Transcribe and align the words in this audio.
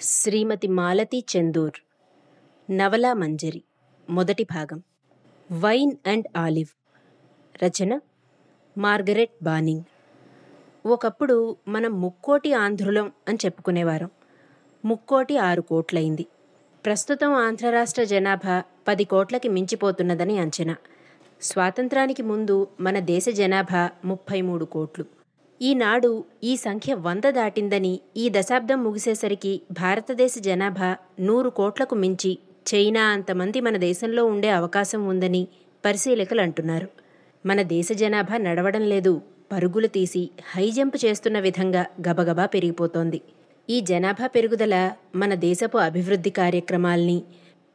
శ్రీమతి 0.00 0.68
మాలతి 0.68 1.24
చందూర్. 1.36 1.72
నవలా 2.70 3.14
మంజరి. 3.14 3.62
మొదటి 4.10 4.44
భాగం. 4.44 4.82
Wine 5.52 5.92
and 6.06 6.26
olive. 6.36 6.68
Rachana 7.64 8.00
Margaret 8.78 9.44
Banning. 9.44 9.82
ఒకప్పుడు 10.86 11.56
మనం 11.68 12.00
ముక్కోటి 12.00 12.52
ఆంధ్రులం 12.52 13.12
అని 13.28 13.38
చెప్పుకునేవారం. 13.44 14.10
ముక్కోటి 14.84 15.38
ఆరు 15.38 15.62
కోట్లయింది. 15.62 16.26
ప్రస్తుతం 16.84 17.32
ఆంధ్ర 17.32 17.70
రాష్ట్ర 17.70 18.04
జనాభా 18.04 18.62
పది 18.88 19.04
కోట్లకి 19.04 19.48
మించిపోతున్నదని 19.48 20.38
అంచనా. 20.38 20.76
స్వాతంత్రానికి 21.42 22.22
ముందు 22.22 22.68
మన 22.80 22.98
దేశ 22.98 23.28
జనాభా 23.28 23.90
ముప్పై 24.04 24.40
మూడు 24.40 24.64
కోట్లు. 24.64 25.17
ఈనాడు 25.60 26.24
ఈ 26.44 26.56
సంఖ్య 26.56 26.94
వంద 26.94 27.22
దాటిందని 27.22 28.00
ఈ 28.16 28.28
దశాబ్దం 28.28 28.84
ముగిసేసరికి 28.84 29.60
భారతదేశ 29.70 30.34
జనాభా 30.38 30.96
నూరు 31.20 31.50
కోట్లకు 31.50 31.94
మించి 31.94 32.38
చైనా 32.66 33.02
అంతమంది 33.06 33.60
మన 33.60 33.76
దేశంలో 33.76 34.24
ఉండే 34.24 34.48
అవకాశం 34.48 35.06
ఉందని 35.06 35.48
పరిశీలకులు 35.84 36.40
అంటున్నారు 36.40 36.88
మన 37.46 37.62
దేశ 37.62 37.92
జనాభా 37.92 38.36
నడవడం 38.36 38.82
లేదు 38.82 39.22
పరుగులు 39.52 39.86
తీసి 39.86 40.30
హైజంప్ 40.54 41.04
చేస్తున్న 41.04 41.38
విధంగా 41.38 41.86
గబగబా 42.08 42.46
పెరిగిపోతోంది. 42.46 43.22
ఈ 43.68 43.80
జనాభా 43.80 44.26
పెరుగుదల 44.26 44.74
మన 45.14 45.34
దేశపు 45.34 45.78
అభివృద్ధి 45.78 46.30
కార్యక్రమాల్ని 46.30 47.22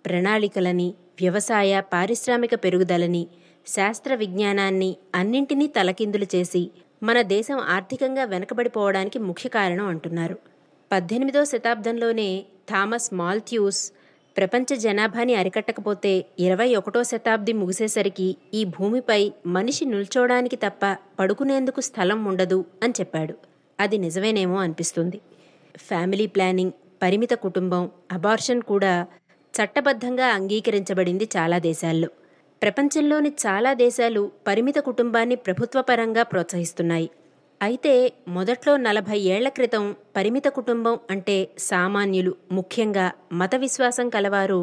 ప్రణాళికలని 0.06 0.94
వ్యవసాయ 1.22 1.82
పారిశ్రామిక 1.94 2.56
పెరుగుదలని 2.56 3.28
శాస్త్ర 3.68 4.16
విజ్ఞానాన్ని 4.16 4.98
అన్నింటినీ 5.16 5.68
తలకిందులు 5.68 6.28
చేసి 6.36 6.72
మన 7.04 7.22
దేశం 7.22 7.60
ఆర్థికంగా 7.60 8.24
వెనకబడిపోవడానికి 8.24 9.20
ముఖ్య 9.20 9.50
కారణం 9.50 9.88
అంటున్నారు. 9.88 10.38
పద్దెనిమిదో 10.92 11.46
శతాబ్దంలోనే 11.46 12.46
థామస్ 12.70 13.14
మాల్థ్యూస్ 13.14 13.92
ప్రపంచ 14.38 14.76
జనాభాని 14.76 15.36
అరికట్టకపోతే 15.36 16.26
ఇరవై 16.40 16.76
ఒకటో 16.76 17.04
శతాబ్ది 17.04 17.54
ముగిసేసరికి 17.54 18.38
ఈ 18.54 18.64
భూమిపై 18.64 19.32
మనిషి 19.46 19.86
నిల్చోడానికి 19.86 20.56
తప్ప 20.56 20.98
పడుకునేందుకు 21.20 21.82
స్థలం 21.82 22.26
ఉండదు 22.26 22.66
అని 22.84 22.94
చెప్పాడు. 23.00 23.36
అది 23.80 23.98
నిజమేనేమో 23.98 24.56
అనిపిస్తుంది. 24.56 25.22
ఫ్యామిలీ 25.78 26.28
ప్లానింగ్ 26.28 26.72
పరిమిత 27.04 27.34
కుటుంబం 27.34 27.92
అబార్షన్ 28.12 28.62
కూడా 28.62 29.08
చట్టబద్ధంగా 29.54 30.26
అంగీకరించబడింది 30.28 31.30
చాలా 31.38 31.58
దేశాల్లో. 31.60 32.10
ప్రపంచంలోని 32.64 33.30
చాలా 33.46 33.72
దేశాలు 33.74 34.22
పరిమిత 34.48 34.80
కుటుంబాన్ని 34.80 35.36
ప్రభుత్వపరంగా 35.36 36.24
ప్రోత్సహిస్తున్నాయి. 36.24 37.08
అయితే 37.62 37.92
మొదట్లో 38.28 38.78
నలభై 38.78 39.18
ఏళ్ళ 39.34 39.48
క్రితం 39.50 39.84
పరిమిత 40.16 40.48
కుటుంబం 40.48 40.96
అంటే 41.10 41.36
సామాన్యులు 41.60 42.34
ముఖ్యంగా 42.52 43.12
మత 43.34 43.56
విశ్వాసం 43.56 44.10
కలవారు 44.10 44.60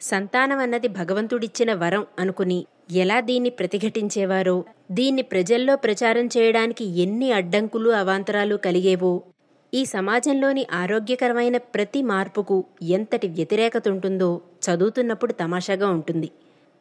సంతానం 0.00 0.58
అన్నది 0.58 0.88
భగవంతుడిచ్చిన 0.88 1.72
వరం 1.74 2.04
అనుకుని 2.18 2.58
ఎలా 2.90 3.20
దీన్ని 3.20 3.50
ప్రతిఘటించేవారో 3.50 4.56
దీన్ని 4.90 5.22
ప్రజల్లో 5.22 5.76
ప్రచారం 5.76 6.26
చేయడానికి 6.26 6.86
ఎన్ని 7.04 7.30
అడ్డంకులు 7.32 7.90
అవాంతరాలు 7.90 8.56
కలిగేవో 8.56 9.12
ఈ 9.72 9.82
సమాజంలోని 9.86 10.66
ఆరోగ్యకరమైన 10.72 11.56
ప్రతి 11.74 12.02
మార్పుకు 12.02 12.58
ఎంతటి 12.90 13.28
వ్యతిరేకత 13.28 13.88
ఉంటుందో 13.88 14.30
చదువుతున్నప్పుడు 14.64 15.32
తమాషాగా 15.32 15.90
ఉంటుంది. 15.90 16.30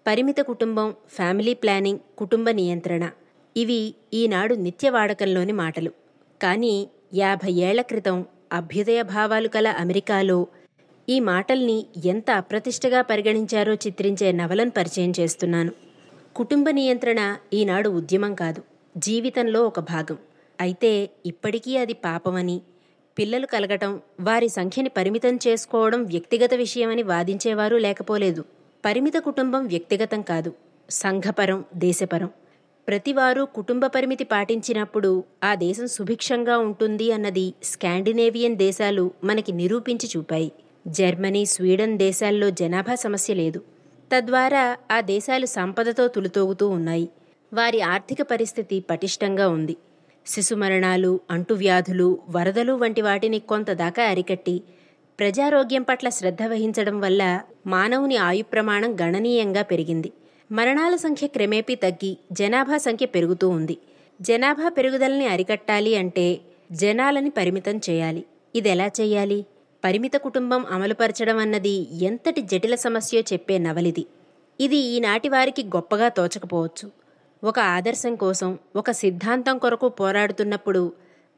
పరిమిత 0.09 0.39
కుటుంబం 0.41 0.95
ఫ్యామిలీ 1.15 1.53
ప్లానింగ్ 1.53 1.99
కుటుంబ 2.17 2.49
నియంత్రణ. 2.49 3.09
ఇవి 3.57 3.93
ఈనాడు 4.13 4.55
నిత్య 4.55 4.89
వాడకంలోని 4.89 5.51
మాటలు. 5.51 5.91
కానీ 6.41 6.89
యాభై 7.13 7.51
ఏళ్ళ 7.51 7.81
క్రితం 7.81 8.25
అభ్యుదయ 8.53 9.01
భావాలు 9.01 9.47
కల 9.47 9.67
అమెరికాలో 9.67 10.47
ఈ 11.09 11.19
మాటల్ని 11.19 11.85
ఎంత 12.05 12.31
అప్రతిష్టగా 12.31 13.01
పరిగణించారో 13.01 13.73
చిత్రించే 13.73 14.31
నవలను 14.31 14.69
పరిచయం 14.69 15.13
చేస్తున్నాను. 15.19 15.71
కుటుంబ 16.35 16.69
నియంత్రణ 16.69 17.37
ఈనాడు 17.53 17.89
ఉద్యమం 17.89 18.35
కాదు 18.35 18.63
జీవితంలో 18.97 19.67
ఒక 19.67 19.79
భాగం. 19.79 20.17
అయితే 20.61 21.09
ఇప్పటికీ 21.25 21.77
అది 21.77 21.93
పాపమని 21.93 22.61
పిల్లలు 23.17 23.45
కలగటం 23.45 24.01
వారి 24.19 24.49
సంఖ్యని 24.49 24.89
పరిమితం 24.89 25.39
చేసుకోవడం 25.47 26.03
వ్యక్తిగత 26.03 26.53
విషయమని 26.53 27.03
వాదించేవారు 27.03 27.75
లేకపోలేదు. 27.77 28.58
పరిమిత 28.85 29.13
కుటుంబం 29.17 29.67
వ్యక్తిగతం 29.67 30.21
కాదు 30.21 30.53
సంఘపరం 30.89 31.65
దేశపరం. 31.75 32.29
ప్రతివారు 32.87 33.47
కుటుంబ 33.55 33.85
పరిమితి 33.85 34.23
పాటించినప్పుడు 34.23 35.23
ఆ 35.43 35.55
దేశం 35.55 35.87
సుభిక్షంగా 35.87 36.57
ఉంటుంది 36.57 37.11
అన్నది 37.11 37.53
స్కాండినేవియన్ 37.63 38.55
దేశాలు 38.55 39.11
మనకి 39.23 39.51
నిరూపించి 39.51 40.09
చూపాయి. 40.17 40.51
జర్మనీ 40.87 41.45
స్వీడన్ 41.45 41.97
దేశాల్లో 41.97 42.49
జనాభా 42.49 42.95
సమస్య 42.95 43.33
లేదు. 43.33 43.59
తద్వారా 44.15 44.77
ఆ 44.91 45.01
దేశాలు 45.01 45.45
సంపదతో 45.45 46.07
తులుతోగుతూ 46.07 46.69
ఉన్నాయి. 46.69 47.09
వారి 47.53 47.81
ఆర్థిక 47.81 48.21
పరిస్థితి 48.21 48.83
పటిష్టంగా 48.89 49.47
ఉంది. 49.47 49.77
శిశుమరణాలు 50.27 51.19
అంటువ్యాధులు 51.31 52.19
వరదలు 52.29 52.73
వంటి 52.73 53.01
వాటిని 53.01 53.39
కొంతదాకా 53.39 54.03
అరికట్టి 54.03 54.61
ప్రజారోగ్యం 55.19 55.81
పట్ల 55.81 56.09
శ్రద్ధ 56.09 56.43
వహించడం 56.43 56.99
వల్ల 57.01 57.41
మానవుని 57.67 58.17
ఆయు 58.17 58.43
ప్రమాణం 58.43 58.99
గణనీయంగా 59.01 59.61
పెరిగింది. 59.61 60.11
మరణాల 60.51 60.95
సంఖ్య 60.95 61.27
క్రమేపీ 61.27 61.75
తగ్గి 61.75 62.17
జనాభా 62.31 62.77
సంఖ్య 62.77 63.05
పెరుగుతూ 63.05 63.49
ఉంది. 63.49 63.77
జనాభా 64.21 64.69
పెరుగుదలని 64.69 65.25
అరికట్టాలి 65.25 65.95
అంటే 65.95 66.39
జనాలని 66.71 67.29
పరిమితం 67.29 67.77
చేయాలి. 67.89 68.25
ఇది 68.55 68.69
ఎలా 68.69 68.87
చేయాలి? 69.01 69.45
పరిమిత 69.83 70.13
కుటుంబం 70.13 70.65
అమలుపరచడం 70.65 71.37
అన్నది 71.37 71.87
ఎంతటి 72.05 72.41
జటిల 72.41 72.75
సమస్యో 72.75 73.21
చెప్పే 73.21 73.57
నవలిది. 73.57 74.05
ఇది 74.59 74.77
ఈనాటి 74.77 75.29
వారికి 75.29 75.63
గొప్పగా 75.63 76.09
తోచకపోవచ్చు. 76.09 76.91
ఒక 77.43 77.59
ఆదర్శం 77.59 78.15
కోసం 78.15 78.59
ఒక 78.75 78.91
సిద్ధాంతం 78.91 79.57
కొరకు 79.57 79.89
పోరాడుతున్నప్పుడు 79.89 80.93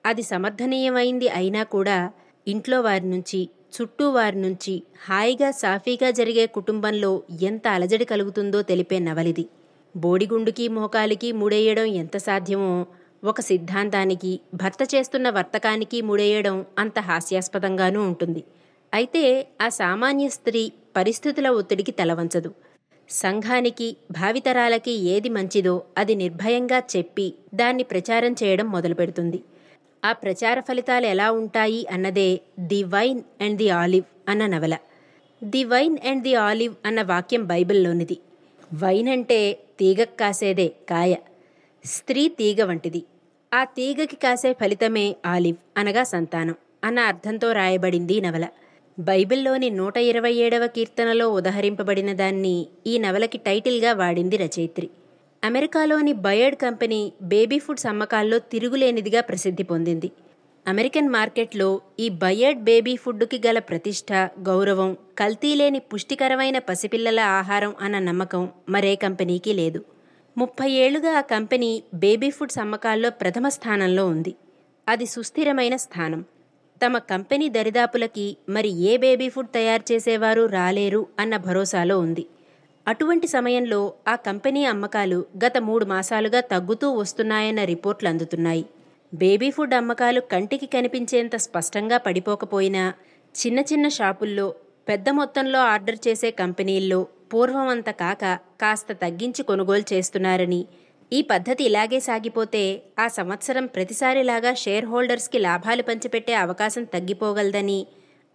అది 0.06 0.22
సమర్థనీయమైంది 0.22 1.30
అయినా 1.30 1.64
కూడా 1.64 2.12
ఇంట్లో 2.48 2.82
వారి 2.82 3.10
నుంచి 3.10 3.50
చుట్టూ 3.74 4.10
వారి 4.10 4.38
నుంచి 4.42 4.84
హాయిగా 5.06 5.52
సాఫీగా 5.52 6.10
జరిగే 6.10 6.46
కుటుంబంలో 6.48 7.12
ఎంత 7.42 7.68
అలజడి 7.68 8.06
కలుగుతుందో 8.06 8.62
తెలిపే 8.62 9.00
నవలిది. 9.00 9.46
బోడిగుండుకి 9.96 10.68
మోకాలికి 10.68 11.32
ముడేయడం 11.32 11.84
ఎంత 11.84 12.18
సాధ్యమో 12.18 12.86
ఒక 13.24 13.40
సిద్ధాంతానికి 13.42 14.40
భర్త 14.54 14.84
చేస్తున్న 14.96 15.30
వర్తకానికి 15.30 16.02
ముడేయడం 16.02 16.66
అంత 16.78 17.00
హాస్యాస్పదంగానూ 17.00 18.02
ఉంటుంది. 18.02 18.44
అయితే 18.94 19.24
ఆ 19.62 19.70
సామాన్య 19.70 20.30
స్త్రీ 20.30 20.72
పరిస్థితుల 20.96 21.48
ఒత్తిడికి 21.50 21.92
తలవంచదు. 21.92 22.52
సంఘానికి 23.10 23.88
భావితరాలకి 24.12 24.94
ఏది 25.14 25.30
మంచిదో 25.30 25.84
అది 25.98 26.16
నిర్భయంగా 26.16 26.80
చెప్పి 26.96 27.34
దాన్ని 27.54 27.84
ప్రచారం 27.84 28.34
చేయడం 28.34 28.68
మొదలుపెడుతుంది. 28.72 29.40
ఆ 30.06 30.12
ప్రచార 30.12 30.60
ఫలితాలు 30.60 31.06
ఎలా 31.06 31.32
ఉంటాయి 31.32 31.88
అన్నదే 31.92 32.40
the 32.60 32.84
wine 32.84 33.22
and 33.42 33.58
the 33.58 33.70
olive 33.70 34.04
అన్న 34.30 34.46
నవల. 34.46 34.78
The 35.44 35.64
wine 35.64 35.98
and 36.08 36.24
the 36.24 36.36
olive 36.36 36.76
అన్న 36.86 37.02
వాక్యం 37.02 37.48
బైబిల్లోనిది. 37.48 38.18
వైన్ 38.74 39.08
అంటే 39.08 39.60
తీగకు 39.80 40.18
కాసేదే 40.18 40.68
కాయ 40.90 41.16
స్త్రీ 41.86 42.28
తీగ 42.30 42.64
వంటిది. 42.64 43.04
ఆ 43.54 43.64
తీగకి 43.64 44.16
కాసే 44.16 44.54
ఫలితమే 44.54 45.16
ఆలివ్ 45.26 45.58
అనగా 45.78 46.04
సంతానం 46.04 46.56
అన్న 46.84 47.00
అర్థంతో 47.00 47.52
రాయబడింది 47.52 48.22
నవల. 48.22 48.48
బైబిల్లోని 49.00 49.70
నూట 49.70 49.98
ఇరవై 49.98 50.34
ఏడవ 50.34 50.68
కీర్తనలో 50.68 51.30
ఉదహరింపబడిన 51.30 52.14
దాన్ని 52.14 52.68
ఈ 52.88 52.98
నవలకి 52.98 53.38
టైటిల్గా 53.38 53.94
వాడింది 53.94 54.38
రచయిత్రి. 54.38 54.90
అమెరికాలోని 55.44 56.14
బయర్డ్ 56.14 56.58
కంపెనీ 56.58 57.14
బేబీ 57.22 57.60
ఫుడ్స్ 57.60 57.86
అమ్మకాల్లో 57.86 58.40
తిరుగులేనిదిగా 58.40 59.22
ప్రసిద్ధి 59.22 59.64
పొందింది. 59.64 60.12
అమెరికన్ 60.68 61.10
మార్కెట్లో 61.10 61.82
ఈ 62.00 62.10
బయర్డ్ 62.10 62.62
బేబీ 62.62 62.96
ఫుడ్కి 62.96 63.42
గల 63.48 63.60
ప్రతిష్ట 63.60 64.14
గౌరవం 64.40 64.98
కల్తీలేని 65.18 65.80
పుష్టికరమైన 65.80 66.58
పసిపిల్లల 66.58 67.20
ఆహారం 67.20 67.76
అన్న 67.82 68.00
నమ్మకం 68.00 68.50
మరే 68.70 68.96
కంపెనీకి 68.96 69.54
లేదు. 69.54 69.86
ముప్పై 70.38 70.72
ఏళ్ళుగా 70.72 71.18
ఆ 71.18 71.22
కంపెనీ 71.22 71.84
బేబీ 71.94 72.30
ఫుడ్స్ 72.30 72.60
అమ్మకాల్లో 72.60 73.10
ప్రథమ 73.10 73.50
స్థానంలో 73.50 74.08
ఉంది. 74.08 74.36
అది 74.88 75.06
సుస్థిరమైన 75.06 75.76
స్థానం. 75.76 76.26
తమ 76.86 76.98
కంపెనీ 76.98 77.50
దరిదాపులకి 77.50 78.38
మరి 78.50 78.70
ఏ 78.70 78.98
బేబీ 78.98 79.30
ఫుడ్ 79.30 79.48
తయారు 79.48 79.94
చేసేవారు 79.94 80.46
రాలేరు 80.46 81.08
అన్న 81.20 81.38
భరోసాలో 81.38 82.00
ఉంది. 82.00 82.26
అటువంటి 82.88 83.28
సమయంలో 83.28 83.94
ఆ 84.08 84.16
కంపెనీ 84.16 84.66
అమ్మకాలు 84.66 85.26
గత 85.46 85.58
మూడు 85.58 85.86
మాసాలుగా 85.86 86.40
తగ్గుతూ 86.40 86.88
వస్తున్నాయన్న 86.92 87.64
రిపోర్ట్లు 87.64 88.10
అందుతున్నాయి. 88.10 88.66
బేబీ 89.14 89.50
ఫుడ్ 89.52 89.74
అమ్మకాలు 89.74 90.22
కంటికి 90.32 90.66
కనిపించేంత 90.66 91.36
స్పష్టంగా 91.36 91.98
పడిపోకపోయినా 91.98 92.94
చిన్న 93.36 93.60
చిన్న 93.60 93.88
షాపుల్లో 93.88 94.56
పెద్ద 94.88 95.10
మొత్తంలో 95.10 95.60
ఆర్డర్ 95.60 96.00
చేసే 96.08 96.32
కంపెనీల్లో 96.32 97.08
పూర్వమంత 97.34 97.90
కాక 97.90 98.24
కాస్త 98.62 98.92
తగ్గించి 98.92 99.44
కొనుగోలు 99.44 99.86
చేస్తున్నారని 99.94 100.66
ఈ 101.12 101.22
పద్ధతి 101.22 101.64
ఇలాగే 101.64 102.00
సాగిపోతే 102.00 102.82
ఆ 103.00 103.08
సంవత్సరం 103.08 103.66
ప్రతిసారిలాగా 103.66 104.54
షేర్ 104.54 104.86
హోల్డర్స్కి 104.86 105.40
లాభాలు 105.40 105.82
పంచిపెట్టే 105.82 106.34
అవకాశం 106.34 106.84
తగ్గిపోగలదని 106.84 107.80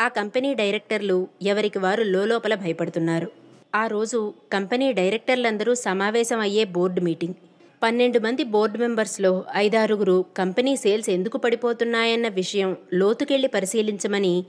ఆ 0.01 0.09
కంపెనీ 0.09 0.55
డైరెక్టర్లు 0.55 1.29
ఎవరికి 1.43 1.79
వారు 1.79 2.03
లోపల 2.03 2.55
భయపడుతున్నారు. 2.55 3.46
ఆ 3.75 3.87
రోజు 3.87 4.19
కంపెనీ 4.53 4.93
డైరెక్టర్లందరూ 4.93 5.75
సమావేశం 5.75 6.39
అయ్యే 6.39 6.65
బోర్డు 6.65 7.01
మీటింగ్. 7.01 7.35
పన్నెండు 7.83 8.19
మంది 8.19 8.45
బోర్డు 8.45 8.79
మెంబర్స్లో 8.79 9.45
ఐదారుగురు 9.57 10.25
కంపెనీ 10.37 10.77
సేల్స్ 10.77 11.11
ఎందుకు 11.11 11.39
పడిపోతున్నాయన్న 11.39 12.29
విషయం 12.29 12.77
లోతుకెళ్ళి 12.93 13.49
పరిశీలించమని 13.49 14.45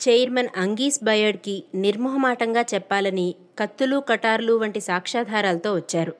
చైర్మన్ 0.00 0.48
అంగీస్ 0.56 1.04
బయర్డ్కి 1.04 1.64
నిర్మోహమాటంగా 1.74 2.62
చెప్పాలని 2.74 3.34
కత్తులు 3.58 4.02
కటార్లు 4.08 4.52
వంటి 4.52 4.80
సాక్ష్యాధారాలతో 4.80 5.74
వచ్చారు. 5.74 6.14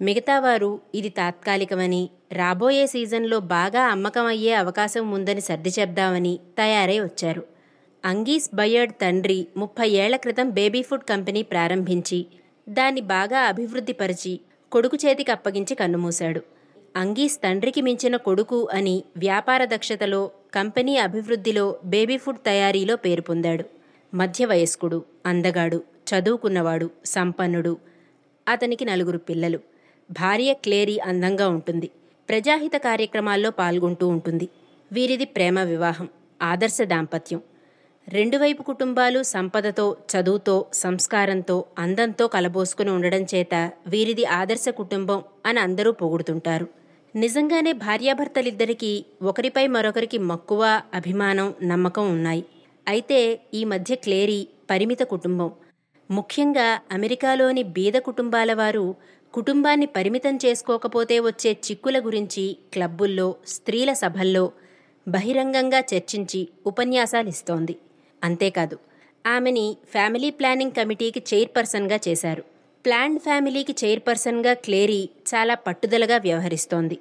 మిగతా 0.00 0.40
వారు 0.40 0.80
ఇది 0.94 1.08
తాత్కాలికమని 1.08 2.02
రాబోయే 2.32 2.86
సీజన్లో 2.86 3.40
బాగా 3.40 3.82
అమ్మకం 3.86 4.26
అయ్యే 4.26 4.52
అవకాశం 4.54 5.10
ఉందని 5.10 5.40
సర్ది 5.40 5.72
చెప్దామని 5.80 6.38
తయారై 6.58 7.00
వచ్చారు. 7.00 7.53
అంగీస్ 8.04 8.50
బయర్డ్ 8.54 8.92
తండ్రి 8.92 9.46
ముప్పై 9.56 9.88
ఏళ్ళ 9.88 10.16
క్రితం 10.16 10.50
బేబీ 10.50 10.82
ఫుడ్ 10.82 11.04
కంపెనీ 11.04 11.42
ప్రారంభించి 11.42 12.26
దాన్ని 12.68 13.00
బాగా 13.00 13.38
అభివృద్ధిపరిచి 13.38 14.40
కొడుకు 14.72 14.96
చేతికి 15.06 15.30
అప్పగించి 15.30 15.74
కన్నుమూశాడు. 15.74 16.40
అంగీస్ 16.96 17.36
తండ్రికి 17.38 17.80
మించిన 17.80 18.16
కొడుకు 18.16 18.68
అని 18.72 19.02
వ్యాపార 19.16 19.64
దక్షతలో 19.64 20.30
కంపెనీ 20.54 20.96
అభివృద్ధిలో 20.96 21.78
బేబీ 21.84 22.16
ఫుడ్ 22.16 22.38
తయారీలో 22.38 22.96
పేరు 22.96 23.22
పొందాడు. 23.22 23.64
మధ్య 24.14 24.44
వయస్కుడు 24.44 25.04
అందగాడు 25.26 25.84
చదువుకున్నవాడు 26.10 26.90
సంపన్నుడు. 27.04 27.76
అతనికి 28.48 28.84
నలుగురు 28.84 29.18
పిల్లలు. 29.18 29.58
భార్య 30.10 30.54
క్లేరీ 30.54 30.98
అందంగా 30.98 31.48
ఉంటుంది. 31.48 31.90
ప్రజాహిత 32.28 32.72
కార్యక్రమాల్లో 32.76 33.50
పాల్గొంటూ 33.50 34.08
ఉంటుంది. 34.08 34.48
వీరిది 34.92 35.24
ప్రేమ 35.24 35.60
వివాహం 35.60 36.08
ఆదర్శ 36.42 36.78
దాంపత్యం. 36.82 37.42
రెండు 38.08 38.36
వైపు 38.36 38.62
కుటుంబాలు 38.62 39.22
సంపదతో 39.22 39.96
చదువుతో 40.12 40.66
సంస్కారంతో 40.72 41.64
అందంతో 41.78 42.26
కలబోసుకుని 42.26 42.90
ఉండడం 42.90 43.22
చేత 43.22 43.54
వీరిది 43.86 44.24
ఆదర్శ 44.24 44.68
కుటుంబం 44.68 45.22
అని 45.46 45.58
అందరూ 45.58 45.92
పొగుడుతుంటారు. 45.92 46.66
నిజంగానే 47.16 47.72
భార్యాభర్తలిద్దరికీ 47.72 49.04
ఒకరిపై 49.22 49.66
మరొకరికి 49.66 50.18
మక్కువ 50.18 50.80
అభిమానం 50.94 51.54
నమ్మకం 51.62 52.10
ఉన్నాయి. 52.10 52.44
అయితే 52.88 53.40
ఈ 53.54 53.64
మధ్య 53.64 53.94
క్లేరీ 53.94 54.48
పరిమిత 54.70 55.02
కుటుంబం. 55.02 55.50
ముఖ్యంగా 56.10 56.80
అమెరికాలోని 56.92 57.62
బీద 57.62 57.96
కుటుంబాల 57.98 58.52
వారు 58.54 58.94
కుటుంబాన్ని 59.34 59.86
పరిమితం 59.86 60.36
చేసుకోకపోతే 60.36 61.20
వచ్చే 61.20 61.50
చిక్కుల 61.50 61.98
గురించి 61.98 62.56
క్లబ్బుల్లో 62.72 63.34
స్త్రీల 63.46 63.92
సభల్లో 63.92 64.52
బహిరంగంగా 65.08 65.80
చర్చించి 65.94 66.48
ఉపన్యాసాలిస్తోంది 66.66 67.74
అంతేకాదు. 68.24 68.76
ఆమెని 69.26 69.76
ఫ్యామిలీ 69.92 70.30
ప్లానింగ్ 70.30 70.72
కమిటీకి 70.72 71.22
చైర్పర్సన్గా 71.30 71.98
చేశారు. 72.08 72.42
ప్లాన్డ్ 72.84 73.20
ఫ్యామిలీకి 73.20 73.74
చైర్పర్సన్గా 73.84 74.52
క్లేరీ 74.54 75.08
చాలా 75.32 75.54
పట్టుదలగా 75.54 76.16
వ్యవహరిస్తోంది. 76.16 76.98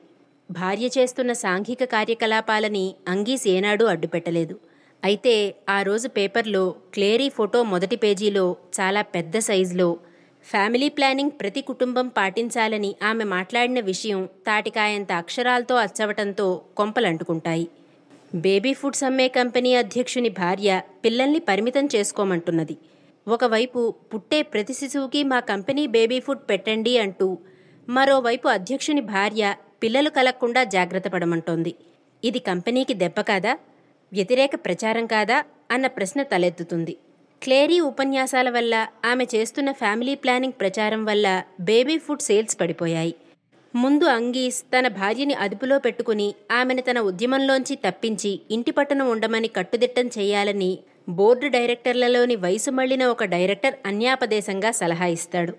భార్య 0.52 0.88
చేస్తున్న 0.98 1.32
సాంఘిక 1.34 1.84
కార్యకలాపాలని 1.84 2.96
అంగీస్ 3.08 3.48
ఏనాడూ 3.48 3.86
అడ్డుపెట్టలేదు. 3.86 4.56
అయితే 5.04 5.34
ఆ 5.70 5.82
రోజు 5.82 6.08
పేపర్లో 6.08 6.76
క్లేరీ 6.94 7.30
ఫోటో 7.30 7.64
మొదటి 7.64 7.96
పేజీలో 7.96 8.56
చాలా 8.80 9.02
పెద్ద 9.02 9.38
సైజులో 9.38 9.98
ఫ్యామిలీ 10.46 10.90
ప్లానింగ్ 10.90 11.32
ప్రతి 11.32 11.62
కుటుంబం 11.62 12.08
పాటించాలని 12.08 12.96
ఆమె 13.04 13.24
మాట్లాడిన 13.24 13.80
విషయం 13.80 14.30
తాటికాయంత 14.48 15.12
అక్షరాలతో 15.12 15.76
అచ్చవటంతో 15.76 16.62
కొంపలంటుకుంటాయి. 16.78 17.68
బేబీ 18.36 18.74
ఫుడ్స్ 18.74 19.04
అమ్మే 19.04 19.28
కంపెనీ 19.28 19.76
అధ్యక్షుని 19.76 20.30
భార్య 20.30 20.82
పిల్లల్ని 21.06 21.40
పరిమితం 21.40 21.90
చేసుకోమంటున్నది. 21.96 22.78
ఒకవైపు 23.28 23.94
పుట్టే 24.14 24.42
ప్రతి 24.42 24.74
శిశువుకి 24.74 25.24
మా 25.24 25.40
కంపెనీ 25.40 25.88
బేబీ 25.88 26.20
ఫుడ్ 26.20 26.50
పెట్టండి 26.50 26.98
అంటూ 26.98 27.38
మరోవైపు 27.90 28.48
అధ్యక్షుని 28.48 29.02
భార్య 29.02 29.56
పిల్లలు 29.84 30.10
కలగకుండా 30.10 30.64
జాగ్రత్త 30.64 31.08
పడమంటోంది. 31.08 31.76
ఇది 32.24 32.40
కంపెనీకి 32.40 32.94
దెబ్బ 32.94 33.22
కాదా? 33.22 33.58
వ్యతిరేక 34.14 34.56
ప్రచారం 34.56 35.06
కాదా? 35.06 35.44
అన్న 35.72 35.88
ప్రశ్న 35.88 36.24
తలెత్తుతుంది. 36.24 36.98
క్లేరీ 37.44 37.80
ఉపన్యాసాల 37.80 38.50
వల్ల 38.50 38.88
ఆమె 39.06 39.28
చేస్తున్న 39.36 39.72
ఫ్యామిలీ 39.72 40.16
ప్లానింగ్ 40.16 40.60
ప్రచారం 40.60 41.06
వల్ల 41.06 41.44
బేబీ 41.60 41.98
ఫుడ్ 41.98 42.22
సేల్స్ 42.22 42.62
పడిపోయాయి. 42.62 43.16
ముందు 43.76 44.06
అంగీస్ 44.06 44.62
తన 44.64 44.88
భార్యని 44.88 45.34
అదుపులో 45.34 45.80
పెట్టుకుని 45.80 46.36
ఆమెను 46.52 46.82
తన 46.82 47.00
ఉద్యమంలోంచి 47.00 47.76
తప్పించి 47.76 48.40
ఇంటి 48.52 48.72
పట్టున 48.72 49.02
ఉండమని 49.04 49.48
కట్టుదిట్టం 49.48 50.08
చేయాలని 50.08 50.80
బోర్డు 51.10 51.48
డైరెక్టర్లలోని 51.48 52.36
వయసు 52.36 52.72
మళ్ళిన 52.72 53.06
ఒక 53.06 53.24
డైరెక్టర్ 53.24 53.76
అన్యాపదేశంగా 53.86 54.72
సలహా 54.72 55.06
ఇస్తాడు. 55.06 55.54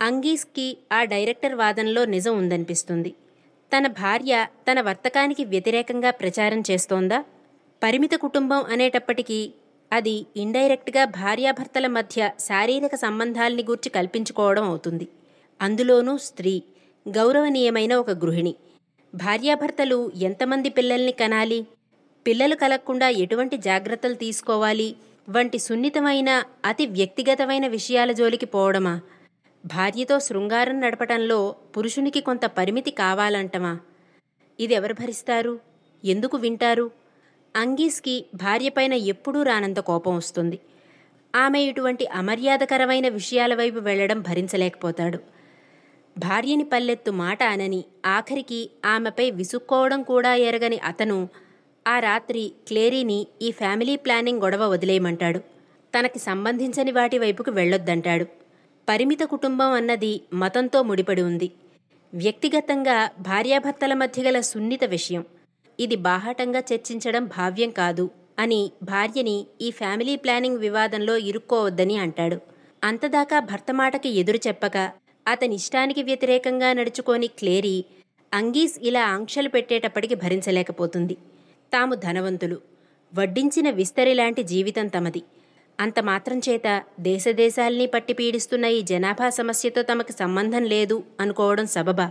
అంగీస్కి 0.00 0.76
ఆ 0.92 1.04
డైరెక్టర్ 1.04 1.54
వాదనలో 1.54 2.04
నిజం 2.04 2.38
ఉందనిపిస్తుంది. 2.38 3.10
తన 3.72 3.86
భార్య 3.86 4.46
తన 4.70 4.80
వర్తకానికి 4.80 5.44
వ్యతిరేకంగా 5.44 6.10
ప్రచారం 6.10 6.62
చేస్తోందా? 6.70 7.24
పరిమిత 7.82 8.14
కుటుంబం 8.14 8.62
అనేటప్పటికీ 8.62 9.52
అది 9.92 10.26
ఇండైరెక్ట్గా 10.36 11.04
భార్యాభర్తల 11.04 11.86
మధ్య 11.86 12.30
శారీరక 12.40 12.94
సంబంధాల్ని 12.94 13.62
గూర్చి 13.62 13.88
కల్పించుకోవడం 13.88 14.64
అవుతుంది. 14.64 15.08
అందులోనూ 15.60 16.18
స్త్రీ 16.18 16.62
గౌరవనీయమైన 17.08 17.94
ఒక 17.94 18.10
గృహిణి. 18.10 18.54
భార్యాభర్తలు 19.14 20.12
ఎంతమంది 20.16 20.68
పిల్లల్ని 20.68 21.12
కనాలి? 21.12 21.66
పిల్లలు 22.26 22.54
కలగకుండా 22.54 23.08
ఎటువంటి 23.08 23.56
జాగ్రత్తలు 23.56 24.14
తీసుకోవాలి? 24.14 24.96
వంటి 25.30 25.58
సున్నితమైన 25.58 26.44
అతి 26.64 26.86
వ్యక్తిగతమైన 26.86 27.66
విషయాల 27.66 28.12
జోలికి 28.12 28.46
పోవడమా? 28.46 29.00
భార్యతో 29.66 30.18
శృంగారం 30.18 30.80
నడపటంలో 30.80 31.54
పురుషునికి 31.76 32.20
కొంత 32.20 32.44
పరిమితి 32.44 32.90
కావాలంటమా? 32.90 33.78
ఇది 34.60 34.74
ఎవరు 34.74 34.94
భరిస్తారు? 34.94 35.60
ఎందుకు 36.04 36.36
వింటారు? 36.36 36.90
అంగీస్కి 37.56 38.26
భార్యపైన 38.34 38.92
ఎప్పుడూ 38.92 39.42
రానంత 39.42 39.80
కోపం 39.80 40.16
వస్తుంది. 40.16 40.58
ఆమె 41.36 41.60
ఇటువంటి 41.60 42.06
అమర్యాదకరమైన 42.06 43.08
విషయాల 43.08 43.54
వైపు 43.54 43.78
వెళ్ళడం 43.78 44.20
భరించలేకపోతాడు. 44.20 45.37
భార్యని 46.18 46.64
పల్లెత్తు 46.64 47.10
మాట 47.10 47.42
అనని 47.42 47.84
ఆఖరికి 48.06 48.70
ఆమెపై 48.84 49.30
విసుక్కోవడం 49.30 50.02
కూడా 50.02 50.34
ఎరగని 50.34 50.78
అతను 50.78 51.28
ఆ 51.88 51.98
రాత్రి 51.98 52.52
క్లేరీని 52.68 53.26
ఈ 53.42 53.50
ఫ్యామిలీ 53.50 53.96
ప్లానింగ్ 53.96 54.40
గొడవ 54.40 54.68
వదిలేయమంటాడు. 54.68 55.38
తనకి 55.98 56.18
సంబంధించని 56.18 56.92
వాటి 56.92 57.18
వైపుకు 57.18 57.50
వెళ్ళొద్దంటాడు. 57.50 58.24
పరిమిత 58.88 59.20
కుటుంబం 59.20 59.72
అన్నది 59.72 60.20
మతంతో 60.32 60.82
ముడిపడి 60.82 61.22
ఉంది. 61.22 61.50
వ్యక్తిగతంగా 62.14 63.10
భార్యాభర్తల 63.20 63.94
మధ్య 63.94 64.22
గల 64.22 64.40
సున్నిత 64.40 64.84
విషయం. 64.84 65.24
ఇది 65.80 65.96
బాహాటంగా 65.96 66.62
చర్చించడం 66.74 67.24
భావ్యం 67.26 67.70
కాదు 67.70 68.10
అని 68.38 68.72
భార్యని 68.82 69.46
ఈ 69.60 69.70
ఫ్యామిలీ 69.70 70.16
ప్లానింగ్ 70.16 70.58
వివాదంలో 70.58 71.16
ఇరుక్కోవద్దని 71.16 71.96
అంటాడు. 71.96 72.38
అంతదాకా 72.84 73.40
భర్త 73.40 73.74
మాటకి 73.74 74.08
ఎదురు 74.08 74.36
చెప్పక 74.36 74.90
అతని 75.28 75.54
ఇష్టానికి 75.54 76.02
వ్యతిరేకంగా 76.02 76.72
నడుచుకోని 76.72 77.26
క్లేరీ 77.26 77.84
అంగీస్ 78.34 78.78
ఇలా 78.82 79.06
ఆంక్షలు 79.06 79.48
పెట్టేటప్పటికి 79.48 80.14
భరించలేకపోతుంది. 80.14 81.14
తాము 81.72 81.94
ధనవంతులు. 81.94 82.60
వడ్డించిన 83.14 83.70
విస్తరిలాంటి 83.70 84.42
జీవితం 84.42 84.86
తమది. 84.86 85.22
అంత 85.80 86.00
మాత్రం 86.00 86.38
చేత 86.38 86.82
దేశదేశాల్ని 87.00 87.86
పట్టి 87.86 88.12
పీడిస్తున్న 88.12 88.64
ఈ 88.64 88.82
జనాభా 88.82 89.30
సమస్యతో 89.30 89.82
తమకు 89.82 90.12
సంబంధం 90.12 90.64
లేదు 90.64 91.04
అనుకోవడం 91.20 91.66
సబబా. 91.66 92.10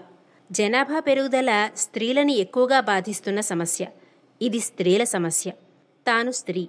జనాభా 0.52 1.00
పెరుగుదల 1.00 1.70
స్త్రీలని 1.78 2.34
ఎక్కువగా 2.34 2.80
బాధిస్తున్న 2.80 3.40
సమస్య. 3.42 3.88
ఇది 4.42 4.60
స్త్రీల 4.60 5.04
సమస్య. 5.04 5.52
తాను 6.08 6.32
స్త్రీ. 6.32 6.68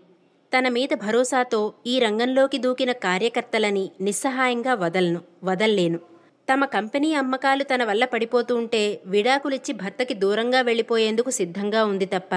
తన 0.59 0.69
మీద 0.69 0.89
భరోసాతో 0.95 1.73
ఈ 1.87 1.99
రంగంలోకి 1.99 2.59
దూకిన 2.59 2.93
కార్యకర్తలని 2.93 3.91
నిస్సహాయంగా 4.01 4.75
వదలను 4.75 5.21
వదల్లేను. 5.45 6.18
తమ 6.51 6.65
కంపెనీ 6.65 7.15
అమ్మకాలు 7.15 7.65
తన 7.65 7.85
వల్ల 7.85 8.05
పడిపోతూ 8.05 8.57
ఉంటే 8.57 9.01
విడాకులిచ్చి 9.07 9.73
భర్తకి 9.75 10.15
దూరంగా 10.15 10.61
వెళ్ళిపోయేందుకు 10.61 11.31
సిద్ధంగా 11.31 11.85
ఉంది 11.85 12.07
తప్ప 12.07 12.35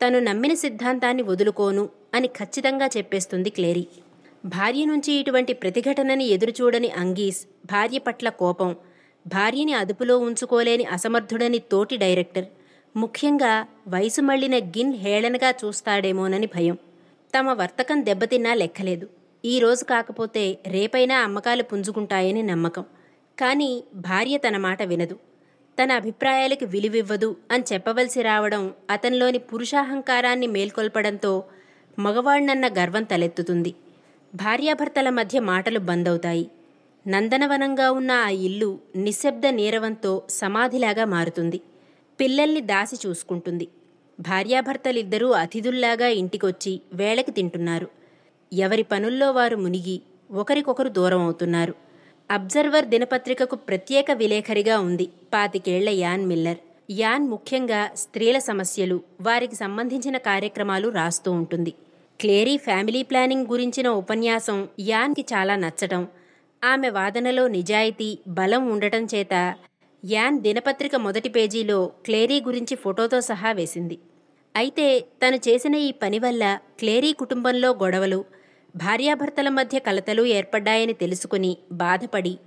తను 0.00 0.18
నమ్మిన 0.18 0.54
సిద్ధాంతాన్ని 0.54 1.22
వదులుకోను 1.22 1.88
అని 2.14 2.28
ఖచ్చితంగా 2.28 2.86
చెప్పేస్తుంది 2.86 3.50
క్లేరీ. 3.50 3.86
భార్య 4.44 4.84
నుంచి 4.84 5.12
ఇటువంటి 5.12 5.52
ప్రతిఘటనని 5.52 6.24
ఎదురుచూడని 6.24 6.90
అంగీస్ 6.90 7.40
భార్య 7.72 7.98
పట్ల 7.98 8.28
కోపం 8.28 8.76
భార్యని 9.26 9.72
అదుపులో 9.72 10.18
ఉంచుకోలేని 10.18 10.84
అసమర్థుడని 10.84 11.58
తోటి 11.58 11.96
డైరెక్టర్ 11.96 12.46
ముఖ్యంగా 12.96 13.66
వయసు 13.88 14.20
మళ్ళిన 14.20 14.58
గిన్ 14.58 14.94
హేళనగా 14.94 15.50
చూస్తాడేమోనని 15.50 16.46
భయం. 16.46 16.78
తమ 17.34 17.52
వర్తకం 17.52 18.04
దెబ్బతిన్నా 18.04 18.54
లెక్కలేదు. 18.54 19.08
ఈ 19.44 19.58
రోజు 19.58 19.84
కాకపోతే 19.84 20.58
రేపైనా 20.66 21.18
అమ్మకాలు 21.18 21.62
పుంజుకుంటాయని 21.62 22.42
నమ్మకం. 22.42 22.84
కానీ 23.38 23.84
భార్య 23.94 24.38
తన 24.38 24.56
మాట 24.56 24.82
వినదు. 24.82 25.16
తన 25.82 25.92
అభిప్రాయాలకు 25.92 26.64
విలువివ్వదు 26.64 27.36
అని 27.50 27.64
చెప్పవలసి 27.72 28.22
రావడం 28.22 28.74
అతనిలోని 28.90 29.38
పురుషాహంకారాన్ని 29.38 30.46
మేల్కొల్పడంతో 30.46 31.44
మగవాణ్ణన్న 31.98 32.68
గర్వం 32.68 33.02
తలెత్తుతుంది. 33.02 33.74
భార్యాభర్తల 34.34 35.08
మధ్య 35.10 35.40
మాటలు 35.40 35.78
బందవుతాయి. 35.78 36.50
నందనవనంగా 37.08 37.90
ఉన్న 37.90 38.10
ఆ 38.10 38.28
ఇల్లు 38.28 38.78
నిశ్శబ్ద 38.96 39.46
నీరవంతో 39.46 40.22
సమాధిలాగా 40.30 41.04
మారుతుంది. 41.04 41.60
పిల్లల్ని 42.20 42.60
దాసి 42.60 43.08
చూసుకుంటుంది. 43.08 43.68
భార్యాభర్తలిద్దరూ 44.20 45.28
అతిథుల్లాగా 45.30 46.06
ఇంటికొచ్చి 46.06 46.80
వేళకి 46.92 47.30
తింటున్నారు. 47.30 47.88
ఎవరి 48.52 48.82
పనుల్లో 48.82 49.32
వారు 49.32 49.56
మునిగి 49.56 50.02
ఒకరికొకరు 50.32 50.88
దూరం 50.88 51.20
అవుతున్నారు 51.20 51.89
అబ్జర్వర్ 52.30 52.84
దినపత్రికకు 52.84 53.56
ప్రత్యేక 53.68 54.10
విలేఖరిగా 54.10 54.74
ఉంది. 54.80 55.06
పాతికేళ్ళ 55.34 55.88
యాన్ 55.88 56.24
మిల్లర్. 56.26 56.60
యాన్ 56.90 57.24
ముఖ్యంగా 57.28 57.80
స్త్రీల 57.94 58.38
సమస్యలు 58.38 58.96
వారికి 59.20 59.54
సంబంధించిన 59.54 60.16
కార్యక్రమాలు 60.16 60.88
రాస్తూ 60.88 61.30
ఉంటుంది. 61.32 61.72
క్లేరీ 62.20 62.56
ఫ్యామిలీ 62.56 63.02
ప్లానింగ్ 63.02 63.46
గురించిన 63.46 63.88
ఉపన్యాసం 63.88 64.68
యాన్కి 64.80 65.24
చాలా 65.32 65.56
నచ్చటం. 65.56 66.02
ఆమె 66.62 66.88
వాదనలో 66.88 67.48
నిజాయితీ 67.48 68.18
బలం 68.28 68.62
ఉండటం 68.72 69.04
చేత 69.14 69.34
యాన్ 70.04 70.38
దినపత్రిక 70.40 70.96
మొదటి 70.96 71.28
పేజీలో 71.28 71.78
క్లేరీ 72.06 72.40
గురించి 72.40 72.74
ఫోటోతో 72.76 73.20
సహా 73.20 73.52
వేసింది. 73.52 73.96
అయితే 74.56 74.86
తను 75.22 75.36
చేసిన 75.36 75.74
ఈ 75.88 75.90
పని 76.02 76.18
వల్ల 76.18 76.44
క్లేరీ 76.78 77.12
కుటుంబంలో 77.12 77.70
గొడవలు 77.82 78.20
భార్యాభర్తల 78.76 79.48
మధ్య 79.48 79.78
కలతలు 79.78 80.22
ఏర్పడ్డాయని 80.22 80.92
తెలుసుకుని 80.92 81.56
బాధపడి 81.72 82.38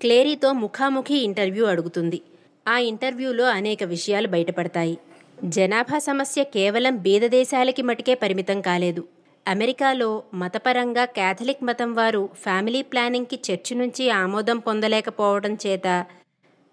క్లేరీతో 0.00 0.52
ముఖాముఖి 0.52 1.14
ఇంటర్వ్యూ 1.14 1.64
అడుగుతుంది. 1.64 2.22
ఆ 2.68 2.78
ఇంటర్వ్యూలో 2.78 3.44
అనేక 3.44 3.84
విషయాలు 3.84 4.28
బయటపడతాయి. 4.28 4.98
జనాభా 5.44 5.98
సమస్య 5.98 6.44
కేవలం 6.44 6.96
బీద 6.96 7.22
దేశాలకి 7.22 7.82
మటుకే 7.82 8.14
పరిమితం 8.14 8.60
కాలేదు. 8.60 9.04
అమెరికాలో 9.48 10.22
మతపరంగా 10.34 11.04
కేథలిక్ 11.04 11.64
మతం 11.64 11.94
వారు 11.94 12.28
ఫ్యామిలీ 12.34 12.82
ప్లానింగ్కి 12.82 13.38
చర్చి 13.52 13.76
నుంచి 13.76 14.10
ఆమోదం 14.10 14.58
పొందలేకపోవడం 14.58 15.58
చేత 15.66 16.06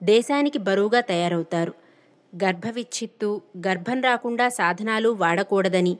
దేశానికి 0.03 0.57
బరువుగా 0.57 0.99
తయారవుతారు. 0.99 1.73
గర్భవిచ్ఛిత్తు 2.43 3.41
గర్భం 3.57 4.01
రాకుండా 4.01 4.49
సాధనాలు 4.49 5.09
వాడకూడదని 5.09 5.97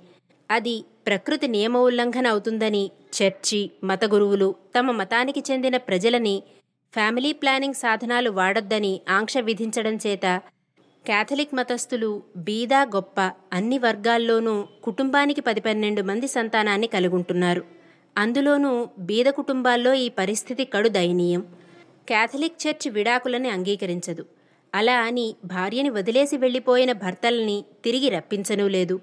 అది 0.51 0.85
ప్రకృతి 1.07 1.47
నియమ 1.47 1.77
ఉల్లంఘన 1.77 2.27
అవుతుందని 2.27 2.91
చర్చి 3.13 3.71
మత 3.83 4.05
గురువులు 4.05 4.55
తమ 4.79 4.91
మతానికి 4.91 5.43
చెందిన 5.51 5.77
ప్రజలని 5.77 6.43
ఫ్యామిలీ 6.93 7.31
ప్లానింగ్ 7.31 7.73
సాధనాలు 7.73 8.29
వాడొద్దని 8.29 9.01
ఆంక్ష 9.09 9.37
విధించడం 9.37 9.95
చేత 10.07 10.41
కేథలిక్ 11.07 11.55
మతస్థులు 11.55 12.23
బీదా 12.37 12.81
గొప్ప 12.81 13.31
అన్ని 13.53 13.77
వర్గాల్లోనూ 13.77 14.67
కుటుంబానికి 14.83 15.41
పది 15.41 15.61
పన్నెండు 15.61 16.01
మంది 16.01 16.27
సంతానాన్ని 16.27 16.87
కలుగుంటున్నారు. 16.87 17.63
అందులోనూ 18.17 18.87
బీద 18.99 19.25
కుటుంబాల్లో 19.25 19.93
ఈ 19.93 20.09
పరిస్థితి 20.09 20.65
కడు 20.65 20.89
దయనీయం. 20.89 21.41
Catholic 22.09 22.67
church 22.67 22.91
విడాకులని 22.91 23.49
అంగీకరించదు. 23.49 24.25
అలా 24.75 24.99
అని 24.99 25.35
భార్యని 25.45 25.89
వదిలేసి 25.89 26.37
వెళ్ళిపోయిన 26.37 26.91
భర్తల్ని 26.91 27.65
తిరిగి 27.83 28.09
రప్పించనూ 28.09 28.67
లేదు. 28.67 28.99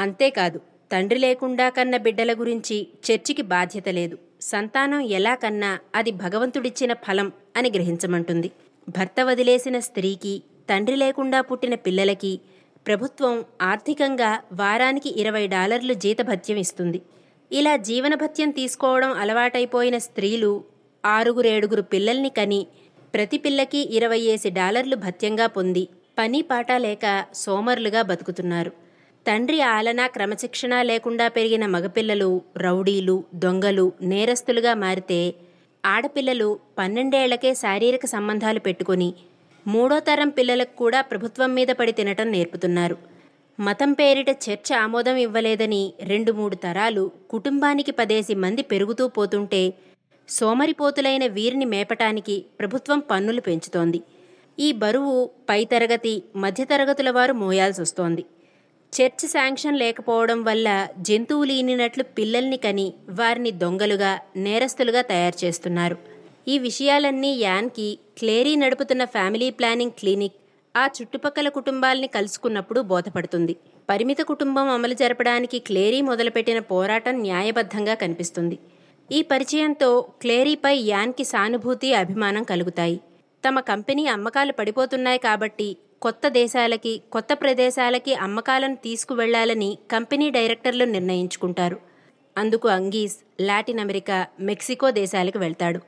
అంతేకాదు 0.00 0.60
తండ్రి 0.92 1.18
లేకుండా 1.18 1.68
కన్న 1.68 1.96
బిడ్డల 1.96 2.32
గురించి 2.32 2.86
చర్చికి 3.06 3.42
బాధ్యత 3.42 3.88
లేదు. 3.88 4.18
సంతానం 4.40 5.00
ఎలా 5.00 5.34
కన్నా 5.34 5.78
అది 5.94 6.10
భగవంతుడిచ్చిన 6.10 6.92
ఫలం 6.92 7.32
అని 7.56 7.70
గ్రహించమంటుంది. 7.70 8.50
భర్త 8.88 9.20
వదిలేసిన 9.20 9.78
స్త్రీకి 9.78 10.42
తండ్రి 10.70 10.96
లేకుండా 10.96 11.40
పుట్టిన 11.40 11.74
పిల్లలకి 11.74 12.40
ప్రభుత్వం 12.86 13.44
ఆర్థికంగా 13.62 14.40
వారానికి 14.52 15.20
ఇరవై 15.20 15.46
డాలర్లు 15.46 15.94
జీతభత్యం 15.94 16.56
ఇస్తుంది. 16.56 17.02
ఇలా 17.52 17.76
జీవనభత్యం 17.76 18.50
తీసుకోవడం 18.50 19.12
అలవాటైపోయిన 19.12 19.98
స్త్రీలు 19.98 20.64
ఆరుగురేడుగురు 21.04 21.82
పిల్లల్ని 21.82 22.28
కని 22.28 22.66
ప్రతి 23.14 23.38
పిల్లకి 23.38 23.96
ఇరవై 23.96 24.20
ఏసి 24.20 24.50
డాలర్లు 24.50 24.96
భత్యంగా 24.96 25.46
పొంది 25.46 25.88
పని 26.18 26.42
పాట 26.42 26.72
లేక 26.72 27.24
సోమరులుగా 27.34 28.02
బతుకుతున్నారు. 28.02 28.87
తండ్రి 29.28 29.58
ఆలన 29.70 30.00
క్రమశిక్షణ 30.06 30.74
లేకుండా 30.82 31.24
పెరిగిన 31.28 31.64
మగపిల్లలు 31.66 32.28
రౌడీలు 32.56 33.16
దొంగలు 33.34 33.84
నేరస్తులుగా 34.02 34.72
మారితే 34.74 35.18
ఆడపిల్లలు 35.84 36.46
పన్నెండేళ్ళకే 36.78 37.50
శారీరక 37.54 38.06
సంబంధాలు 38.06 38.58
పెట్టుకొని 38.58 39.08
మూడో 39.66 39.96
తరం 39.98 40.30
పిల్లలకు 40.38 40.74
కూడా 40.76 41.00
ప్రభుత్వం 41.00 41.50
మీద 41.54 41.70
పడి 41.80 41.92
తినటం 41.92 42.28
నేర్పుతున్నారు. 42.32 42.96
మతం 43.58 43.92
పేరిట 43.92 44.30
చర్చ 44.46 44.68
ఆమోదం 44.84 45.16
ఇవ్వలేదని 45.16 45.82
రెండు 46.02 46.32
మూడు 46.32 46.56
తరాలు 46.64 47.04
కుటుంబానికి 47.30 47.92
పదేసి 47.92 48.34
మంది 48.34 48.62
పెరుగుతూ 48.62 49.06
పోతుంటే 49.08 49.62
సోమరిపోతులైన 50.28 51.26
వీరిని 51.36 51.68
మేపటానికి 51.74 52.38
ప్రభుత్వం 52.60 52.98
పన్నులు 53.10 53.40
పెంచుతోంది. 53.40 54.02
ఈ 54.58 54.70
బరువు 54.72 55.14
పైతరగతి 55.50 56.16
మధ్యతరగతుల 56.36 57.10
వారు 57.10 57.32
మోయాల్సొస్తోంది. 57.32 58.24
చర్చ్ 58.92 59.24
శాంక్షన్ 59.28 59.78
లేకపోవడం 59.78 60.44
వల్ల 60.44 60.88
జంతువులు 60.98 61.52
ఈనినట్లు 61.52 62.04
పిల్లల్ని 62.18 62.56
కని 62.56 62.86
వారిని 63.10 63.50
దొంగలుగా 63.50 64.12
నేరస్తులుగా 64.36 65.02
తయారు 65.02 65.44
చేస్తున్నారు. 65.44 65.96
ఈ 66.48 66.58
విషయాలన్నీ 66.58 67.32
యాన్కి 67.38 67.98
క్లేరీ 68.18 68.56
నడుపుతున్న 68.56 69.04
ఫ్యామిలీ 69.04 69.50
ప్లానింగ్ 69.50 69.90
క్లినిక్ 69.90 70.36
ఆ 70.76 70.88
చుట్టుపక్కల 70.96 71.48
కుటుంబాల్ని 71.48 72.06
కలుసుకున్నప్పుడు 72.06 72.80
బోధపడుతుంది. 72.80 73.56
పరిమిత 73.90 74.20
కుటుంబం 74.20 74.68
అమలు 74.68 74.94
జరపడానికి 74.94 75.58
క్లేరీ 75.58 76.00
మొదలుపెట్టిన 76.00 76.58
పోరాటం 76.58 77.14
న్యాయబద్ధంగా 77.20 77.94
కనిపిస్తుంది. 77.94 78.58
ఈ 79.12 79.22
పరిచయంతో 79.22 79.90
క్లేరీపై 80.22 80.76
యాన్కి 80.92 81.24
సానుభూతి 81.24 81.94
అభిమానం 81.94 82.42
కలుగుతాయి. 82.42 83.00
తమ 83.44 83.60
కంపెనీ 83.60 84.06
అమ్మకాలు 84.06 84.52
పడిపోతున్నాయి 84.52 85.18
కాబట్టి 85.18 85.68
కొత్త 86.02 86.28
దేశాలకి 86.28 87.02
కొత్త 87.12 87.28
ప్రదేశాలకి 87.32 88.14
అమ్మకాలను 88.14 88.76
తీసుకువెళ్ళాలని 88.76 89.78
కంపెనీ 89.90 90.30
డైరెక్టర్లు 90.30 90.84
నిర్ణయించుకుంటారు. 90.84 91.76
అందుకు 92.38 92.68
అంగీస్ 92.68 93.16
లాటిన్ 93.40 93.80
అమెరికా 93.80 94.26
మెక్సికో 94.40 94.90
దేశాలకు 94.90 95.38
వెళ్తాడు. 95.38 95.80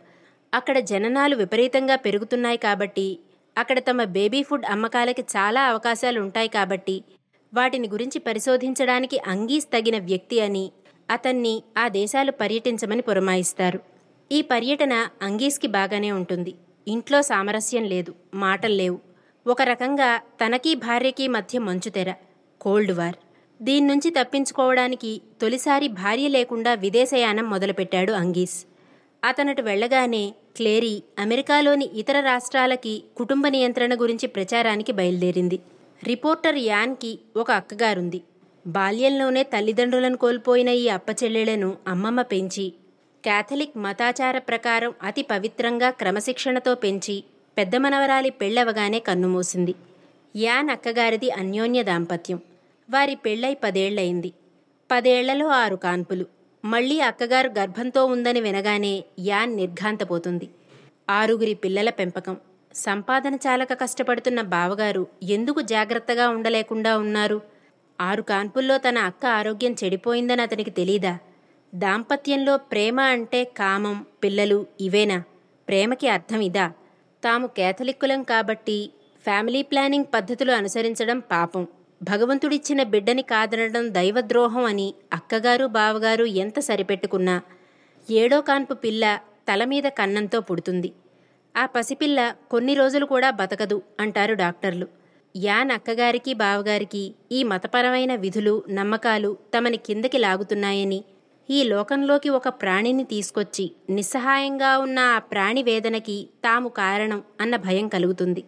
అక్కడ 0.55 0.79
జననాలు 0.79 1.37
విపరీతంగా 1.37 1.97
పెరుగుతున్నాయి 1.97 2.57
కాబట్టి 2.57 3.19
అక్కడ 3.59 3.79
తమ 3.79 4.05
బేబీ 4.05 4.43
ఫుడ్ 4.43 4.67
అమ్మకాలకి 4.67 5.23
చాలా 5.23 5.63
అవకాశాలు 5.63 6.21
ఉంటాయి 6.21 6.49
కాబట్టి 6.49 7.05
వాటిని 7.55 7.89
గురించి 7.89 8.19
పరిశోధించడానికి 8.19 9.19
అంగీస్ 9.27 9.67
తగిన 9.67 9.99
వ్యక్తి 9.99 10.41
అని 10.41 10.73
అతన్ని 11.11 11.63
ఆ 11.79 11.89
దేశాలు 11.89 12.33
పర్యటించమని 12.33 13.03
పురమాయిస్తారు. 13.03 13.81
ఈ 14.33 14.43
పర్యటన 14.43 15.09
అంగీస్కి 15.23 15.67
బాగానే 15.67 16.13
ఉంటుంది. 16.13 16.55
ఇంట్లో 16.89 17.23
సామరస్యం 17.23 17.85
లేదు 17.85 18.15
మాటలు 18.35 18.75
లేవు. 18.75 19.10
ఒక 19.53 19.63
రకంగా 19.63 20.09
తనకీ 20.41 20.75
భార్యకి 20.75 21.29
మధ్య 21.29 21.59
మంచుతెర 21.59 22.11
కోల్డ్ 22.61 22.93
వార్. 22.93 23.17
దీని 23.63 23.87
నుంచి 23.87 24.09
తప్పించుకోవడానికి 24.11 25.23
తొలిసారి 25.41 25.89
భార్య 26.01 26.27
లేకుండా 26.29 26.73
విదేశయానం 26.75 27.47
మొదలుపెట్టాడు 27.51 28.13
అంగీస్. 28.13 28.57
అతనటు 29.23 29.63
వెళ్ళగానే 29.63 30.23
క్లేరీ 30.57 30.93
అమెరికాలోని 31.19 31.87
ఇతర 31.95 32.21
రాష్ట్రాలకి 32.21 32.95
కుటుంబ 33.17 33.49
నియంత్రణ 33.49 33.95
గురించి 33.95 34.29
ప్రచారానికి 34.29 34.93
బయలుదేరింది. 34.93 35.59
రిపోర్టర్ 36.05 36.61
యాన్కి 36.71 37.13
ఒక 37.37 37.51
అక్కగారుంది. 37.51 38.21
బాల్యంలోనే 38.67 39.43
తల్లిదండ్రులను 39.55 40.17
కోల్పోయిన 40.17 40.69
ఈ 40.69 40.89
అప్పచెల్లెలను 40.89 41.71
అమ్మమ్మ 41.89 42.23
పెంచి 42.23 42.67
క్యాథలిక్ 43.25 43.77
మతాచార 43.79 44.39
ప్రకారం 44.39 44.93
అతి 45.03 45.23
పవిత్రంగా 45.23 45.91
క్రమశిక్షణతో 45.91 46.75
పెంచి 46.75 47.17
పెద్ద 47.59 47.77
మనవరాలి 47.77 48.31
పెళ్ళవగానే 48.31 48.99
కన్నుమూసింది. 48.99 49.75
యాన్ 50.37 50.71
అక్కగారిది 50.71 51.31
అన్యోన్య 51.31 51.83
దాంపత్యం. 51.83 52.41
వారి 52.91 53.15
పెళ్ళై 53.15 53.57
పదేళ్ళయింది. 53.65 54.33
పదేళ్ళలో 54.91 55.47
ఆరు 55.47 55.77
కాన్పులు. 55.77 56.27
మళ్ళీ 56.65 57.01
అక్కగారు 57.01 57.49
గర్భంతో 57.59 58.07
ఉందని 58.07 58.41
వినగానే 58.41 59.05
యాన్ 59.19 59.57
నిర్ఘాంతపోతుంది. 59.57 60.49
ఆరుగురి 61.11 61.55
పిల్లల 61.55 61.91
పెంపకం. 61.91 62.37
సంపాదన 62.75 63.35
చాలక 63.35 63.73
కష్టపడుతున్న 63.73 64.41
బావగారు 64.41 65.07
ఎందుకు 65.23 65.61
జాగ్రత్తగా 65.61 66.29
ఉండలేకుండా 66.29 66.99
ఉన్నారు? 66.99 67.41
ఆరు 68.01 68.23
కాన్పుల్లో 68.23 68.79
తన 68.79 68.99
అక్క 68.99 69.27
ఆరోగ్యం 69.27 69.77
చెడిపోయిందని 69.85 70.43
అతనికి 70.43 70.71
తెలీదా? 70.71 71.19
దాంపత్యంలో 71.75 72.57
ప్రేమ 72.57 73.01
అంటే 73.01 73.45
కామం 73.45 74.07
పిల్లలు 74.25 74.67
ఇవేనా? 74.81 75.23
ప్రేమకి 75.69 76.09
అర్థం 76.09 76.41
ఇదా? 76.41 76.73
తాము 77.25 77.47
కేథలిక్కులం 77.47 78.23
కాబట్టి 78.23 78.91
ఫ్యామిలీ 79.25 79.63
ప్లానింగ్ 79.63 80.05
పద్ధతులు 80.15 80.53
అనుసరించడం 80.53 81.19
పాపం. 81.19 81.67
భగవంతుడిచ్చిన 82.03 82.83
బిడ్డని 82.83 83.23
కాదనడం 83.23 83.95
దైవద్రోహం 83.95 84.65
అని 84.65 84.95
అక్కగారు 85.13 85.67
బావగారు 85.67 86.25
ఎంత 86.25 86.59
సరిపెట్టుకున్నా 86.61 87.43
ఏడో 88.11 88.41
కాన్పు 88.41 88.75
పిల్ల 88.75 89.21
తల 89.49 89.65
మీద 89.65 89.83
కన్నంతో 89.83 90.41
పుడుతుంది. 90.41 90.93
ఆ 91.57 91.67
పసిపిల్ల 91.67 92.35
కొన్ని 92.51 92.75
రోజులు 92.75 93.07
కూడా 93.07 93.31
బతకదు 93.31 93.83
అంటారు 94.01 94.35
డాక్టర్లు. 94.35 94.87
యాన్ 95.37 95.71
అక్కగారికి 95.71 96.35
బావగారికి 96.35 97.15
ఈ 97.33 97.43
మతపరమైన 97.43 98.15
విధులు 98.15 98.63
నమ్మకాలు 98.71 99.37
తమని 99.59 99.77
కిందకి 99.77 100.19
లాగుతున్నాయని 100.19 101.05
ఈ 101.51 101.63
లోకంలోకి 101.65 102.29
ఒక 102.29 102.49
ప్రాణిని 102.49 103.05
తీసుకొచ్చి 103.05 103.71
నిస్సహాయంగా 103.91 104.79
ఉన్న 104.79 104.99
ఆ 104.99 105.19
ప్రాణి 105.19 105.63
వేదనకి 105.63 106.29
తాము 106.45 106.69
కారణం 106.69 107.23
అన్న 107.41 107.57
భయం 107.57 107.89
కలుగుతుంది. 107.89 108.45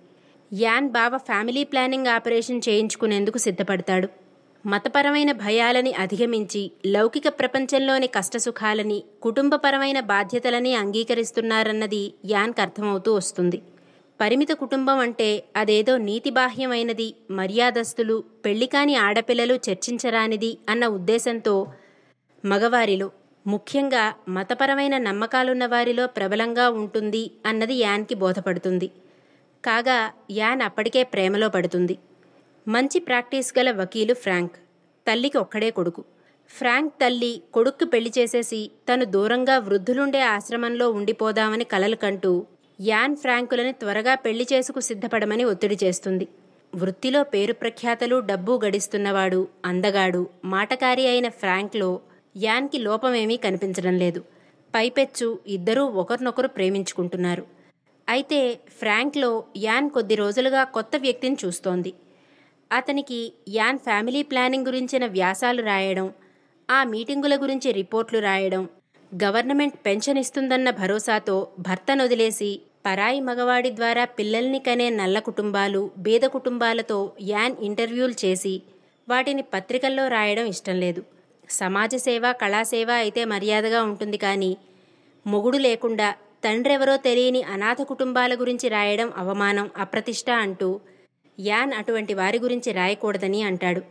యాన్ 0.52 0.88
బావ 0.88 1.16
ఫ్యామిలీ 1.16 1.64
ప్లానింగ్ 1.64 2.06
ఆపరేషన్ 2.06 2.60
చేయించుకునేందుకు 2.68 3.38
సిద్ధపడతాడు. 3.38 4.08
మతపరమైన 4.66 5.32
భయాలని 5.32 5.92
అధిగమించి 5.94 6.70
లౌకిక 6.86 7.28
ప్రపంచంలోని 7.28 8.06
కష్టసుఖాలని 8.06 9.04
కుటుంబపరమైన 9.22 10.00
బాధ్యతలని 10.00 10.74
అంగీకరిస్తున్నారన్నది 10.74 12.14
యాన్కు 12.24 12.60
అర్థమవుతూ 12.60 13.14
వస్తుంది. 13.14 13.62
పరిమిత 14.20 14.52
కుటుంబం 14.52 14.98
అంటే 14.98 15.44
అదేదో 15.56 15.96
నీతిబాహ్యమైనది 15.96 17.14
మర్యాదస్తులు 17.30 18.24
పెళ్ళికాని 18.44 18.96
ఆడపిల్లలు 18.96 19.54
చర్చించరానిది 19.70 20.58
అన్న 20.68 20.86
ఉద్దేశంతో 20.86 21.54
మగవారిలో. 22.44 23.10
ముఖ్యంగా 23.46 24.14
మతపరమైన 24.28 24.98
నమ్మకాలున్న 24.98 25.66
వారిలో 25.66 26.06
ప్రబలంగా 26.06 26.70
ఉంటుంది 26.70 27.30
అన్నది 27.46 27.74
యాన్కి 27.74 28.14
బోధపడుతుంది. 28.14 28.90
కాగా 29.64 30.10
యాన్ 30.30 30.62
అప్పటికే 30.62 31.02
ప్రేమలో 31.02 31.48
పడుతుంది. 31.48 31.98
మంచి 32.68 33.00
ప్రాక్టీస్ 33.00 33.58
గల 33.58 33.70
వకీలు 33.70 34.14
ఫ్రాంక్ 34.14 34.56
తల్లికి 35.06 35.38
ఒక్కడే 35.38 35.70
కొడుకు. 35.70 36.04
ఫ్రాంక్ 36.50 36.94
తల్లి 36.94 37.42
కొడుక్కు 37.54 37.84
పెళ్ళి 37.84 38.12
చేసేసి 38.18 38.70
తను 38.88 39.04
దూరంగా 39.04 39.58
వృద్ధులుండే 39.58 40.20
ఆశ్రమంలో 40.20 40.90
ఉండిపోదామని 40.90 41.64
కలలు 41.64 41.96
కంటూ 41.96 42.46
యాన్ 42.80 43.16
ఫ్రాంకులని 43.16 43.72
త్వరగా 43.72 44.14
పెళ్ళి 44.14 44.46
చేసుకు 44.52 44.80
సిద్ధపడమని 44.80 45.44
ఒత్తిడి 45.44 45.78
చేస్తుంది. 45.84 46.28
వృత్తిలో 46.74 47.22
పేరు 47.22 47.52
ప్రఖ్యాతలు 47.52 48.20
డబ్బు 48.20 48.60
గడిస్తున్నవాడు 48.64 49.48
అందగాడు 49.64 50.26
మాటకారి 50.44 51.08
అయిన 51.08 51.28
ఫ్రాంక్లో 51.28 52.00
యాన్కి 52.36 52.78
లోపమేమీ 52.78 53.36
కనిపించడం 53.36 53.98
లేదు. 53.98 54.22
పైపెచ్చు 54.74 55.38
ఇద్దరూ 55.46 55.84
ఒకరినొకరు 55.84 56.48
ప్రేమించుకుంటున్నారు. 56.48 57.46
అయితే 58.08 58.60
ఫ్రాంక్లో 58.78 59.44
యాన్ 59.56 59.90
కొద్ది 59.90 60.14
రోజులుగా 60.14 60.64
కొత్త 60.64 60.96
వ్యక్తిని 60.96 61.36
చూస్తోంది. 61.44 61.92
అతనికి 62.72 63.32
యాన్ 63.48 63.78
ఫ్యామిలీ 63.78 64.22
ప్లానింగ్ 64.22 64.66
గురించిన 64.66 65.06
వ్యాసాలు 65.06 65.62
రాయడం 65.62 66.12
ఆ 66.70 66.84
మీటింగుల 66.84 67.36
గురించి 67.36 67.72
రిపోర్ట్లు 67.72 68.18
రాయడం 68.18 68.68
గవర్నమెంట్ 69.24 69.74
పెన్షన్ 69.86 70.18
ఇస్తుందన్న 70.18 70.70
భరోసాతో 70.70 71.48
భర్తను 71.58 72.04
వదిలేసి 72.04 72.60
పరాయి 72.86 73.20
మగవాడి 73.20 73.70
ద్వారా 73.70 74.04
పిల్లల్ని 74.04 74.58
కనే 74.58 74.90
నల్ల 74.90 75.18
కుటుంబాలు 75.18 75.90
బీద 75.98 76.22
కుటుంబాలతో 76.22 77.12
యాన్ 77.20 77.56
ఇంటర్వ్యూలు 77.60 78.14
చేసి 78.24 78.62
వాటిని 79.08 79.42
పత్రికల్లో 79.42 80.08
రాయడం 80.08 80.46
ఇష్టం 80.46 80.76
లేదు. 80.76 81.02
సమాజ 81.48 81.96
సేవ 81.96 82.32
కళాసేవ 82.32 82.90
అయితే 82.90 83.24
మర్యాదగా 83.24 83.82
ఉంటుంది 83.82 84.16
కానీ 84.16 84.56
మొగుడు 85.26 85.58
లేకుండా 85.58 86.14
తండ్రెవరో 86.44 86.96
తెలియని 86.96 87.42
అనాథ 87.42 87.82
కుటుంబాల 87.82 88.34
గురించి 88.34 88.68
రాయడం 88.68 89.12
అవమానం 89.16 89.70
అప్రతిష్ట 89.76 90.30
అంటూ 90.30 90.80
యాన్ 91.40 91.72
అటువంటి 91.72 92.14
వారి 92.14 92.38
గురించి 92.38 92.72
రాయకూడదని 92.72 93.42
అంటాడు. 93.42 93.82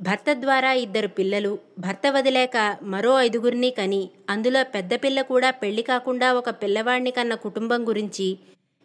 భర్త 0.00 0.32
ద్వారా 0.32 0.72
ఇద్దరు 0.72 1.06
పిల్లలు 1.06 1.58
భర్త 1.78 2.06
వదిలేక 2.06 2.78
మరో 2.82 3.20
ఐదుగురిని 3.20 3.70
కని 3.70 4.10
అందులో 4.28 4.64
పెద్ద 4.64 4.94
పిల్ల 4.94 5.22
కూడా 5.22 5.50
పెళ్ళి 5.50 5.82
కాకుండా 5.82 6.32
ఒక 6.32 6.50
పిల్లవాడిని 6.50 7.10
కన్న 7.10 7.34
కుటుంబం 7.34 7.88
గురించి 7.88 8.38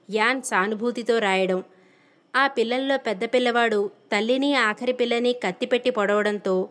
యాన్ 0.09 0.41
సానుభూతితో 0.41 1.19
రాయడం 1.19 1.63
ఆ 2.35 2.47
పిల్లల్లో 2.47 2.97
పెద్ద 2.97 3.25
పిల్లవాడు 3.25 3.91
తల్లిని 4.11 4.55
ఆఖరి 4.55 4.93
పిల్లని 4.93 5.33
కత్తిపెట్టి 5.33 5.91
పొడవడంతో 5.91 6.69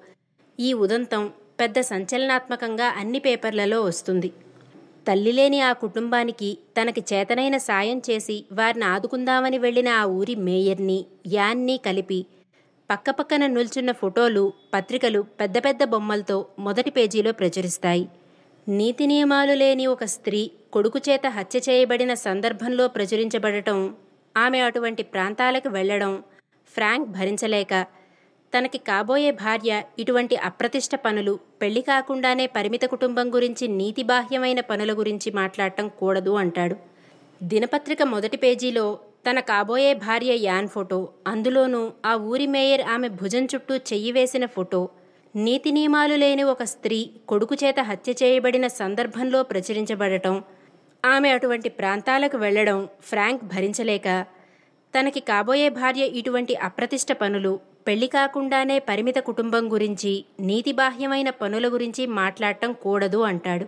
ఈ 0.59 0.73
ఉదంతం 0.73 1.33
పెద్ద 1.61 1.81
సంచలనాత్మకంగా 1.81 2.89
అన్ని 3.01 3.19
పేపర్లలో 3.19 3.83
వస్తుంది. 3.83 4.31
తల్లి 5.09 5.33
లేని 5.33 5.61
ఆ 5.61 5.73
కుటుంబానికి 5.73 6.59
తనకి 6.77 7.03
చేతనైన 7.13 7.57
సాయం 7.57 7.99
చేసి 8.11 8.45
వారిని 8.53 8.85
ఆదుకుందామని 8.85 9.59
వెళ్ళిన 9.59 9.89
ఆ 9.89 10.05
ఊరి 10.05 10.35
మేయర్ని 10.35 10.99
యాన్ని 11.27 11.77
కలిపి 11.87 12.27
పక్కపక్కన 12.91 13.47
నిల్చున్న 13.47 13.93
ఫోటోలు 13.93 14.53
పత్రికలు 14.75 15.21
పెద్ద 15.41 15.59
పెద్ద 15.59 15.85
బొమ్మలతో 15.85 16.47
మొదటి 16.59 16.91
పేజీలో 16.91 17.33
ప్రచురిస్తాయి. 17.33 18.09
నీతి 18.69 19.07
నియమాలు 19.07 19.53
లేని 19.53 19.87
ఒక 19.87 20.05
స్త్రీ 20.05 20.51
కొడుకు 20.73 20.99
చేత 21.09 21.27
హత్య 21.27 21.61
చేయబడిన 21.69 22.15
సందర్భంలో 22.15 22.89
ప్రచురించబడటం 22.89 23.79
ఆమె 24.37 24.59
అటువంటి 24.61 25.03
ప్రాంతాలకు 25.03 25.69
వెళ్ళడం 25.69 26.13
ఫ్రాంక్ 26.73 27.09
భరించలేక 27.09 27.75
తనకి 28.53 28.79
కాబోయే 28.79 29.31
భార్య 29.43 29.73
ఇటువంటి 29.99 30.37
అప్రతిష్ట 30.37 30.95
పనులు 30.95 31.35
పెళ్ళి 31.63 31.83
కాకుండానే 31.83 32.47
పరిమిత 32.47 32.85
కుటుంబం 32.85 33.27
గురించి 33.35 33.69
నీతిబాహ్యమైన 33.69 34.61
పనుల 34.61 34.93
గురించి 34.93 35.31
మాట్లాడటం 35.31 35.89
కూడదు 36.01 36.33
అంటాడు. 36.37 36.77
దినపత్రిక 37.43 38.03
మొదటి 38.03 38.37
పేజీలో 38.37 38.87
తన 39.27 39.41
కాబోయే 39.41 39.93
భార్య 39.95 40.33
యాన్ 40.43 40.69
ఫోటో 40.69 40.99
అందులోనూ 41.27 41.83
ఆ 42.05 42.15
ఊరి 42.15 42.47
మేయర్ 42.47 42.81
ఆమె 42.81 43.09
భుజం 43.21 43.45
చుట్టూ 43.45 43.75
చెయ్యి 43.91 44.13
వేసిన 44.13 44.47
ఫోటో 44.47 44.81
నీతి 45.35 45.71
నియమాలు 45.71 46.15
లేని 46.15 46.43
ఒక 46.43 46.63
స్త్రీ 46.65 46.99
కొడుకు 47.29 47.55
చేత 47.55 47.81
హత్య 47.81 48.13
చేయబడిన 48.23 48.67
సందర్భంలో 48.67 49.43
ప్రచురించబడటం 49.43 50.37
ఆమె 51.05 51.29
అటువంటి 51.29 51.69
ప్రాంతాలకు 51.71 52.37
వెళ్ళడం 52.37 52.89
ఫ్రాంక్ 53.03 53.45
భరించలేక 53.45 54.09
తనకి 54.95 55.21
కాబోయే 55.21 55.69
భార్య 55.69 56.05
ఇటువంటి 56.21 56.55
అప్రతిష్ట 56.55 57.13
పనులు 57.13 57.61
పెళ్ళి 57.87 58.07
కాకుండానే 58.07 58.79
పరిమిత 58.79 59.19
కుటుంబం 59.19 59.73
గురించి 59.73 60.25
నీతిబాహ్యమైన 60.41 61.31
పనుల 61.31 61.67
గురించి 61.69 62.07
మాట్లాడటం 62.07 62.73
కూడదు 62.73 63.19
అంటాడు. 63.19 63.67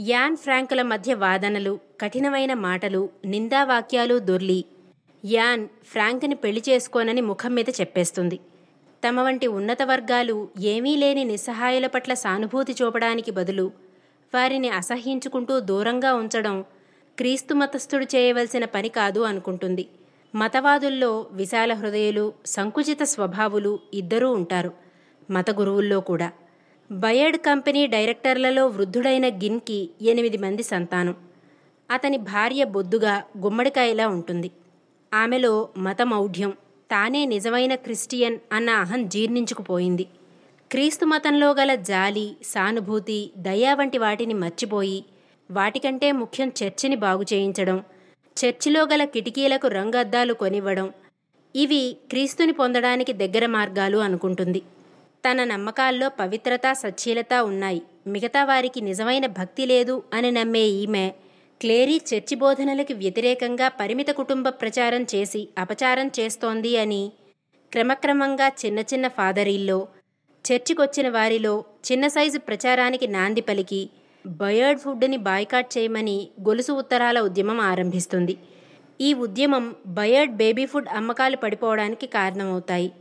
యాన్ 0.00 0.36
ఫ్రాంకుల 0.36 0.82
మధ్య 0.82 1.14
వాదనలు 1.14 1.80
కఠినమైన 2.00 2.54
మాటలు 2.54 3.10
నిందావాక్యాలు 3.24 4.18
దొర్లి 4.18 4.64
యాన్ 5.24 5.66
ఫ్రాంక్ని 5.84 6.34
పెళ్ళి 6.34 6.62
చేసుకోనని 6.68 7.20
ముఖం 7.20 7.54
మీద 7.54 7.70
చెప్పేస్తుంది. 7.80 8.40
తమ 9.04 9.20
వంటి 9.20 9.46
ఉన్నత 9.46 9.82
వర్గాలు 9.82 10.48
ఏమీ 10.58 10.96
లేని 10.96 11.24
నిస్సహాయుల 11.24 11.86
పట్ల 11.86 12.14
సానుభూతి 12.14 12.72
చూపడానికి 12.72 13.30
బదులు 13.30 13.66
వారిని 14.34 14.68
అసహ్యించుకుంటూ 14.68 15.60
దూరంగా 15.60 16.14
ఉంచడం 16.14 16.64
క్రీస్తు 17.18 17.54
మతస్థుడు 17.54 18.04
చేయవలసిన 18.04 18.64
పని 18.64 18.88
కాదు 18.88 19.20
అనుకుంటుంది. 19.20 19.84
మతవాదుల్లో 20.34 21.26
విశాల 21.32 21.72
హృదయులు 21.72 22.32
సంకుచిత 22.46 23.02
స్వభావులు 23.02 23.78
ఇద్దరూ 23.94 24.32
ఉంటారు. 24.32 24.72
మత 25.30 25.50
గురువుల్లో 25.50 26.00
కూడా. 26.00 26.32
బయర్డ్ 26.92 27.36
కంపెనీ 27.36 27.86
డైరెక్టర్లలో 27.86 28.66
వృద్ధుడైన 28.66 29.28
గిన్కి 29.28 29.90
ఎనిమిది 30.02 30.38
మంది 30.38 30.62
సంతానం. 30.62 31.14
అతని 31.90 32.16
భార్య 32.16 32.64
బొద్దుగా 32.64 33.22
గుమ్మడికాయలా 33.38 34.08
ఉంటుంది. 34.08 34.50
ఆమెలో 35.14 35.68
మతమౌఢ్యం 35.76 36.50
తానే 36.90 37.24
నిజమైన 37.24 37.74
క్రిస్టియన్ 37.74 38.38
అన్న 38.52 38.70
అహం 38.70 39.08
జీర్ణించుకుపోయింది. 39.08 40.06
క్రీస్తు 40.70 41.04
మతంలో 41.04 41.54
గల 41.54 41.74
జాలి 41.74 42.36
సానుభూతి 42.44 43.30
దయా 43.36 43.74
వంటి 43.74 43.98
వాటిని 43.98 44.34
మర్చిపోయి 44.34 45.04
వాటికంటే 45.50 46.12
ముఖ్యం 46.12 46.52
చర్చిని 46.64 46.96
బాగు 46.96 47.22
చేయించడం 47.22 47.84
చర్చిలో 48.36 48.82
గల 48.82 49.02
కిటికీలకు 49.04 49.66
రంగద్దాలు 49.68 50.32
కొనివ్వడం 50.32 50.86
ఇవి 51.54 51.82
క్రీస్తుని 52.10 52.52
పొందడానికి 52.52 53.12
దగ్గర 53.12 53.46
మార్గాలు 53.46 53.98
అనుకుంటుంది. 53.98 54.60
తన 55.24 55.44
నమ్మకాల్లో 55.44 56.08
పవిత్రత 56.20 56.72
సచ్చీలత 56.72 57.34
ఉన్నాయి. 57.50 57.82
మిగతా 58.06 58.44
వారికి 58.44 58.80
నిజమైన 58.80 59.26
భక్తి 59.38 59.66
లేదు 59.66 60.02
అని 60.12 60.30
నమ్మే 60.30 60.64
ఈమె 60.82 61.06
క్లేరీ 61.60 62.00
చర్చి 62.08 62.34
బోధనలకు 62.34 62.94
వ్యతిరేకంగా 62.94 63.68
పరిమిత 63.80 64.10
కుటుంబ 64.10 64.48
ప్రచారం 64.60 65.02
చేసి 65.14 65.48
అపచారం 65.58 66.08
చేస్తోంది 66.18 66.76
అని 66.76 67.02
క్రమక్రమంగా 67.72 68.48
చిన్న 68.62 68.80
చిన్న 68.80 69.08
ఫాదరీల్లో 69.08 69.78
చర్చికొచ్చిన 70.44 71.08
వారిలో 71.08 71.54
చిన్న 71.84 72.06
సైజు 72.08 72.38
ప్రచారానికి 72.38 73.06
నాంది 73.06 73.40
పలికి 73.40 73.82
బయర్డ్ 74.26 74.80
ఫుడ్ని 74.80 75.16
బాయ్కాట్ 75.16 75.78
చేయమని 75.78 76.28
గొలుసు 76.40 76.72
ఉత్తరాల 76.72 77.20
ఉద్యమం 77.20 77.60
ఆరంభిస్తుంది. 77.60 78.36
ఈ 79.00 79.14
ఉద్యమం 79.14 79.74
బయర్డ్ 79.86 80.36
బేబీ 80.36 80.66
ఫుడ్ 80.66 80.88
అమ్మకాలు 80.88 81.36
పడిపోవడానికి 81.36 82.06
కారణమవుతాయి. 82.06 82.92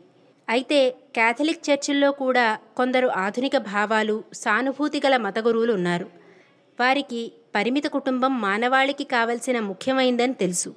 అయితే 0.49 0.89
క్యాథలిక్ 0.89 1.69
చర్చిల్లో 1.69 2.11
కూడా 2.11 2.57
కొందరు 2.77 3.07
ఆధునిక 3.07 3.57
భావాలు 3.57 4.23
సానుభూతి 4.33 5.01
గల 5.05 5.17
మత 5.17 5.39
గురువులు 5.39 5.73
ఉన్నారు 5.73 6.05
వారికి 6.79 7.31
పరిమిత 7.55 7.87
కుటుంబం 7.87 8.41
మానవాళికి 8.41 9.03
కావలసిన 9.03 9.59
ముఖ్యమైందని 9.59 10.33
తెలుసు. 10.33 10.73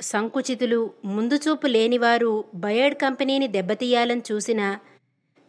సంకుచితులు 0.00 0.90
ముందుచూపు 1.04 1.66
లేనివారు 1.66 2.44
బయర్డ్ 2.54 2.96
కంపెనీని 2.96 3.48
దెబ్బతీయాలని 3.48 4.22
చూసిన 4.32 4.78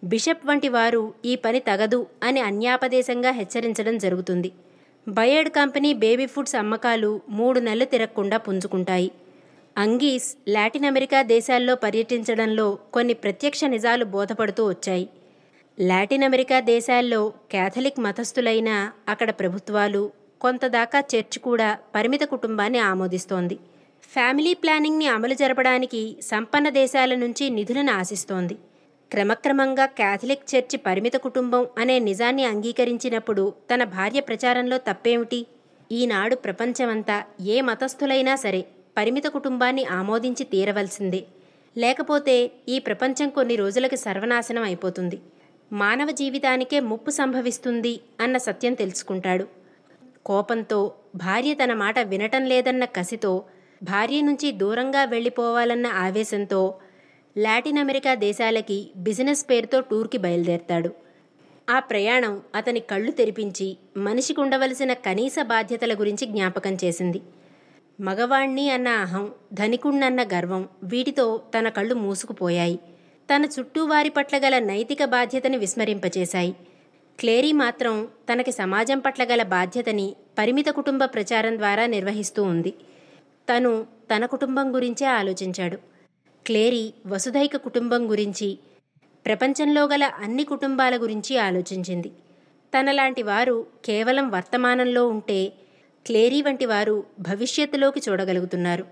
బిషప్ 0.03 0.47
వంటి 0.47 0.69
వారు 0.69 1.13
ఈ 1.25 1.35
పని 1.35 1.59
తగదు 1.59 2.07
అని 2.23 2.39
అన్యాపదేశంగా 2.39 3.31
హెచ్చరించడం 3.31 3.97
జరుగుతుంది. 3.97 4.51
బయర్డ్ 5.07 5.49
కంపెనీ 5.49 5.93
బేబీ 5.93 6.25
ఫుడ్స్ 6.25 6.55
అమ్మకాలు 6.55 7.21
మూడు 7.29 7.59
నెలలు 7.59 7.85
తిరగకుండా 7.85 8.37
పుంజుకుంటాయి. 8.37 9.11
అంగీస్ 9.77 10.37
లాటిన్ 10.47 10.85
అమెరికా 10.85 11.21
దేశాల్లో 11.21 11.75
పర్యటించడంలో 11.75 12.79
కొన్ని 12.93 13.13
ప్రత్యక్ష 13.13 13.63
నిజాలు 13.63 14.05
బోధపడుతూ 14.05 14.67
వచ్చాయి. 14.67 15.09
లాటిన్ 15.79 16.23
అమెరికా 16.23 16.59
దేశాల్లో 16.59 17.33
కేథలిక్ 17.51 17.99
మతస్థులైన 17.99 18.91
అక్కడ 19.07 19.29
ప్రభుత్వాలు 19.31 20.11
కొంతదాకా 20.41 20.99
చర్చ్ 20.99 21.39
కూడా 21.39 21.77
పరిమిత 21.95 22.21
కుటుంబాన్ని 22.23 22.79
ఆమోదిస్తోంది. 22.79 23.57
ఫ్యామిలీ 24.13 24.53
ప్లానింగ్ని 24.53 25.07
అమలు 25.07 25.33
జరపడానికి 25.33 26.15
సంపన్న 26.21 26.69
దేశాల 26.69 27.15
నుంచి 27.15 27.49
నిధులను 27.49 27.91
ఆశిస్తోంది. 27.93 28.57
క్రమక్రమంగా 29.13 29.85
క్యాథలిక్ 29.85 30.55
చర్చి 30.55 30.77
పరిమిత 30.77 31.13
కుటుంబం 31.13 31.67
అనే 31.77 31.99
నిజాన్ని 31.99 32.45
అంగీకరించినప్పుడు 32.45 33.53
తన 33.73 33.83
భార్య 33.83 34.19
ప్రచారంలో 34.19 34.77
తప్పేమిటి? 34.77 35.45
ఈనాడు 35.91 36.35
ప్రపంచమంతా 36.35 37.23
ఏ 37.41 37.61
మతస్థులైనా 37.61 38.35
సరే 38.35 38.65
పరిమిత 38.97 39.23
కుటుంబాన్ని 39.25 39.85
ఆమోదించి 39.85 40.43
తీరవలసిందే. 40.43 41.21
లేకపోతే 41.77 42.51
ఈ 42.69 42.79
ప్రపంచం 42.79 43.29
కొన్ని 43.29 43.55
రోజులకి 43.55 43.97
సర్వనాశనం 43.97 44.63
అయిపోతుంది. 44.63 45.19
మానవ 45.73 46.11
జీవితానికే 46.11 46.79
ముప్పు 46.79 47.09
సంభవిస్తుంది 47.09 47.99
అన్న 48.19 48.37
సత్యం 48.37 48.73
తెలుసుకుంటాడు. 48.73 49.47
కోపంతో 50.25 50.93
భార్య 51.15 51.53
తన 51.53 51.73
మాట 51.73 51.99
వినటం 51.99 52.45
లేదన్న 52.45 52.85
కసితో 52.85 53.43
భార్య 53.83 54.21
నుంచి 54.21 54.51
దూరంగా 54.51 55.03
వెళ్ళిపోవాలన్న 55.03 55.87
ఆవేశంతో 55.87 56.75
లాటిన్ 57.37 57.77
అమెరికా 57.77 58.15
దేశాలకి 58.15 58.91
బిజినెస్ 58.97 59.49
పేరుతో 59.49 59.81
టూర్కి 59.81 60.17
బయలుదేరతాడు. 60.17 60.89
ఆ 61.69 61.79
ప్రయాణం 61.79 62.41
అతని 62.55 62.79
కళ్ళు 62.79 63.11
తెరిపించి 63.11 63.77
మనిషికి 63.97 64.41
ఉండవలసిన 64.41 64.93
కనీస 64.93 65.35
బాధ్యతల 65.41 65.93
గురించి 65.93 66.27
జ్ఞాపకం 66.27 66.77
చేసింది. 66.83 67.21
మగవాణ్ణి 67.99 68.69
అన్న 68.69 68.87
అహం 68.87 69.31
ధనికుణ్ణన్న 69.53 70.23
గర్వం 70.23 70.69
వీటితో 70.83 71.41
తన 71.57 71.69
కళ్ళు 71.69 71.95
మూసుకుపోయాయి. 71.95 72.79
తన 73.35 73.47
చుట్టూ 73.59 73.85
వారి 73.85 74.09
పట్ల 74.09 74.37
గల 74.37 74.59
నైతిక 74.59 75.03
బాధ్యతని 75.05 75.57
విస్మరింపచేశాయి. 75.57 76.55
క్లేరీ 77.19 77.51
మాత్రం 77.51 78.07
తనకి 78.33 78.51
సమాజం 78.51 78.99
పట్ల 78.99 79.23
గల 79.23 79.43
బాధ్యతని 79.43 80.15
పరిమిత 80.37 80.67
కుటుంబ 80.67 81.05
ప్రచారం 81.05 81.57
ద్వారా 81.57 81.85
నిర్వహిస్తూ 81.85 82.43
ఉంది. 82.43 82.73
తను 83.49 83.85
తన 84.15 84.25
కుటుంబం 84.25 84.75
గురించే 84.75 85.07
ఆలోచించాడు. 85.07 85.92
క్లేరీ 86.45 86.93
వసుధైక 87.07 87.55
కుటుంబం 87.55 88.11
గురించి 88.11 88.57
ప్రపంచంలో 89.25 89.83
గల 89.85 90.03
అన్ని 90.03 90.43
కుటుంబాల 90.43 90.97
గురించి 90.97 91.37
ఆలోచించింది. 91.37 92.11
తనలాంటి 92.73 93.23
వారు 93.23 93.67
కేవలం 93.85 94.31
వర్తమానంలో 94.31 95.07
ఉంటే 95.07 95.53
క్లేరీ 96.05 96.41
వంటి 96.41 96.65
వారు 96.65 97.03
భవిష్యత్తులోకి 97.19 98.01
చూడగలుగుతున్నారు. 98.09 98.85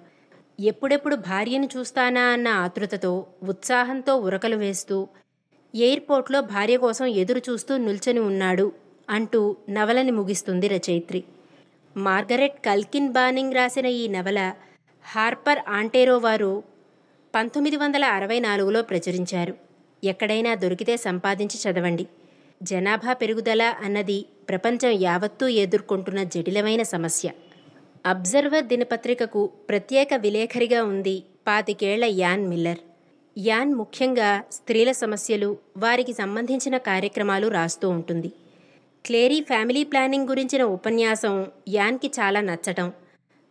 ఎప్పుడెప్పుడు 0.59 1.15
భార్యను 1.15 1.69
చూస్తానా 1.77 2.21
అన్న 2.21 2.47
ఆతృతతో 2.47 3.25
ఉత్సాహంతో 3.43 4.15
ఉరకలు 4.15 4.55
వేస్తూ 4.55 5.07
ఎయిర్పోర్ట్లో 5.75 6.41
భార్య 6.41 6.77
కోసం 6.77 7.05
ఎదురు 7.05 7.41
చూస్తూ 7.49 7.77
నిల్చొని 7.77 8.19
ఉన్నాడు 8.19 8.71
అంటూ 9.09 9.55
నవలని 9.69 10.11
ముగిస్తుంది 10.11 10.67
రచయిత్రి. 10.67 11.23
మార్గరెట్ 11.97 12.65
కల్కిన్ 12.65 13.09
బానింగ్ 13.09 13.53
రాసిన 13.53 13.85
ఈ 13.85 14.07
నవల 14.07 14.39
హార్పర్ 15.05 15.59
ఆంటేరో 15.69 16.17
వారు 16.17 16.51
పంతొమ్మిది 17.35 17.77
వందల 17.77 18.05
అరవై 18.05 18.39
నాలుగులో 18.39 18.81
ప్రచురించారు. 18.81 19.53
ఎక్కడైనా 20.03 20.55
దొరికితే 20.55 20.97
సంపాదించి 20.97 21.57
చదవండి. 21.57 22.07
జనాభా 22.63 23.13
పెరుగుదల 23.13 23.63
అన్నది 23.63 24.25
ప్రపంచం 24.49 24.89
యావత్తూ 24.89 25.47
ఎదుర్కొంటున్న 25.47 26.23
జటిలమైన 26.23 26.81
సమస్య. 26.81 27.29
అబ్జర్వర్ 28.05 28.63
దినపత్రికకు 28.63 29.45
ప్రత్యేక 29.45 30.13
విలేఖరిగా 30.13 30.83
ఉంది 30.83 31.23
పాతికేళ్ళ 31.47 32.05
యాన్ 32.05 32.47
మిల్లర్. 32.47 32.77
యాన్ 33.37 33.73
ముఖ్యంగా 33.73 34.43
స్త్రీల 34.51 34.91
సమస్యలు 34.91 35.57
వారికి 35.77 36.13
సంబంధించిన 36.13 36.77
కార్యక్రమాలు 36.77 37.47
రాస్తూ 37.47 37.89
ఉంటుంది. 37.89 38.31
క్లేరీ 39.05 39.41
ఫ్యామిలీ 39.41 39.83
ప్లానింగ్ 39.83 40.27
గురించిన 40.27 40.63
ఉపన్యాసం 40.63 41.45
యాన్కి 41.69 42.07
చాలా 42.07 42.41
నచ్చటం. 42.41 42.91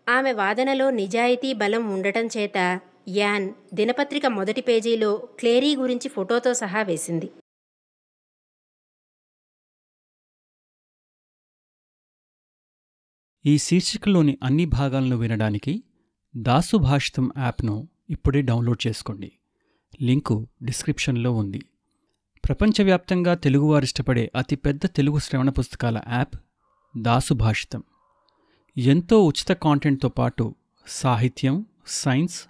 ఆమె 0.09 0.33
వాదనలో 0.33 0.91
నిజాయితీ 0.91 1.53
బలం 1.53 1.95
ఉండటం 1.95 2.27
చేత 2.27 2.81
యాన్ 3.19 3.55
దినపత్రిక 3.75 4.27
మొదటి 4.27 4.61
పేజీలో 4.61 5.17
క్లేరీ 5.17 5.77
గురించి 5.77 6.09
ఫోటోతో 6.09 6.55
సహా 6.55 6.83
వేసింది. 6.83 7.31
ఈ 13.47 13.59
శీర్షికలోని 13.59 14.39
అన్ని 14.43 14.65
భాగాలను 14.65 15.17
వినడానికి 15.17 15.85
దాసు 16.37 16.77
భాషితం 16.77 17.33
యాప్ను 17.39 17.89
ఇప్పుడే 18.11 18.43
డౌన్లోడ్ 18.43 18.87
చేసుకోండి. 18.87 19.33
లింకు 20.03 20.49
డిస్క్రిప్షన్లో 20.63 21.33
ఉంది. 21.33 21.61
ప్రపంచవ్యాప్తంగా 22.45 23.35
తెలుగువారు 23.35 23.85
ఇష్టపడే 23.85 24.33
అతిపెద్ద 24.37 24.87
తెలుగు 24.87 25.19
శ్రవణ 25.19 25.51
పుస్తకాల 25.51 26.03
యాప్ 26.09 26.37
దాసు 26.99 27.35
భాషితం. 27.35 27.83
ఎంతో 28.77 29.25
ఉచిత 29.27 29.53
కాంటెంట్తో 29.53 30.09
పాటు 30.09 30.55
సాహిత్యం 30.87 31.67
సైన్స్ 31.87 32.50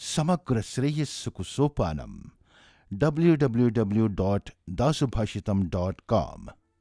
సమగ్ర 0.00 0.60
శ్రేయస్సుకు 0.60 1.42
సోపానం 1.42 2.12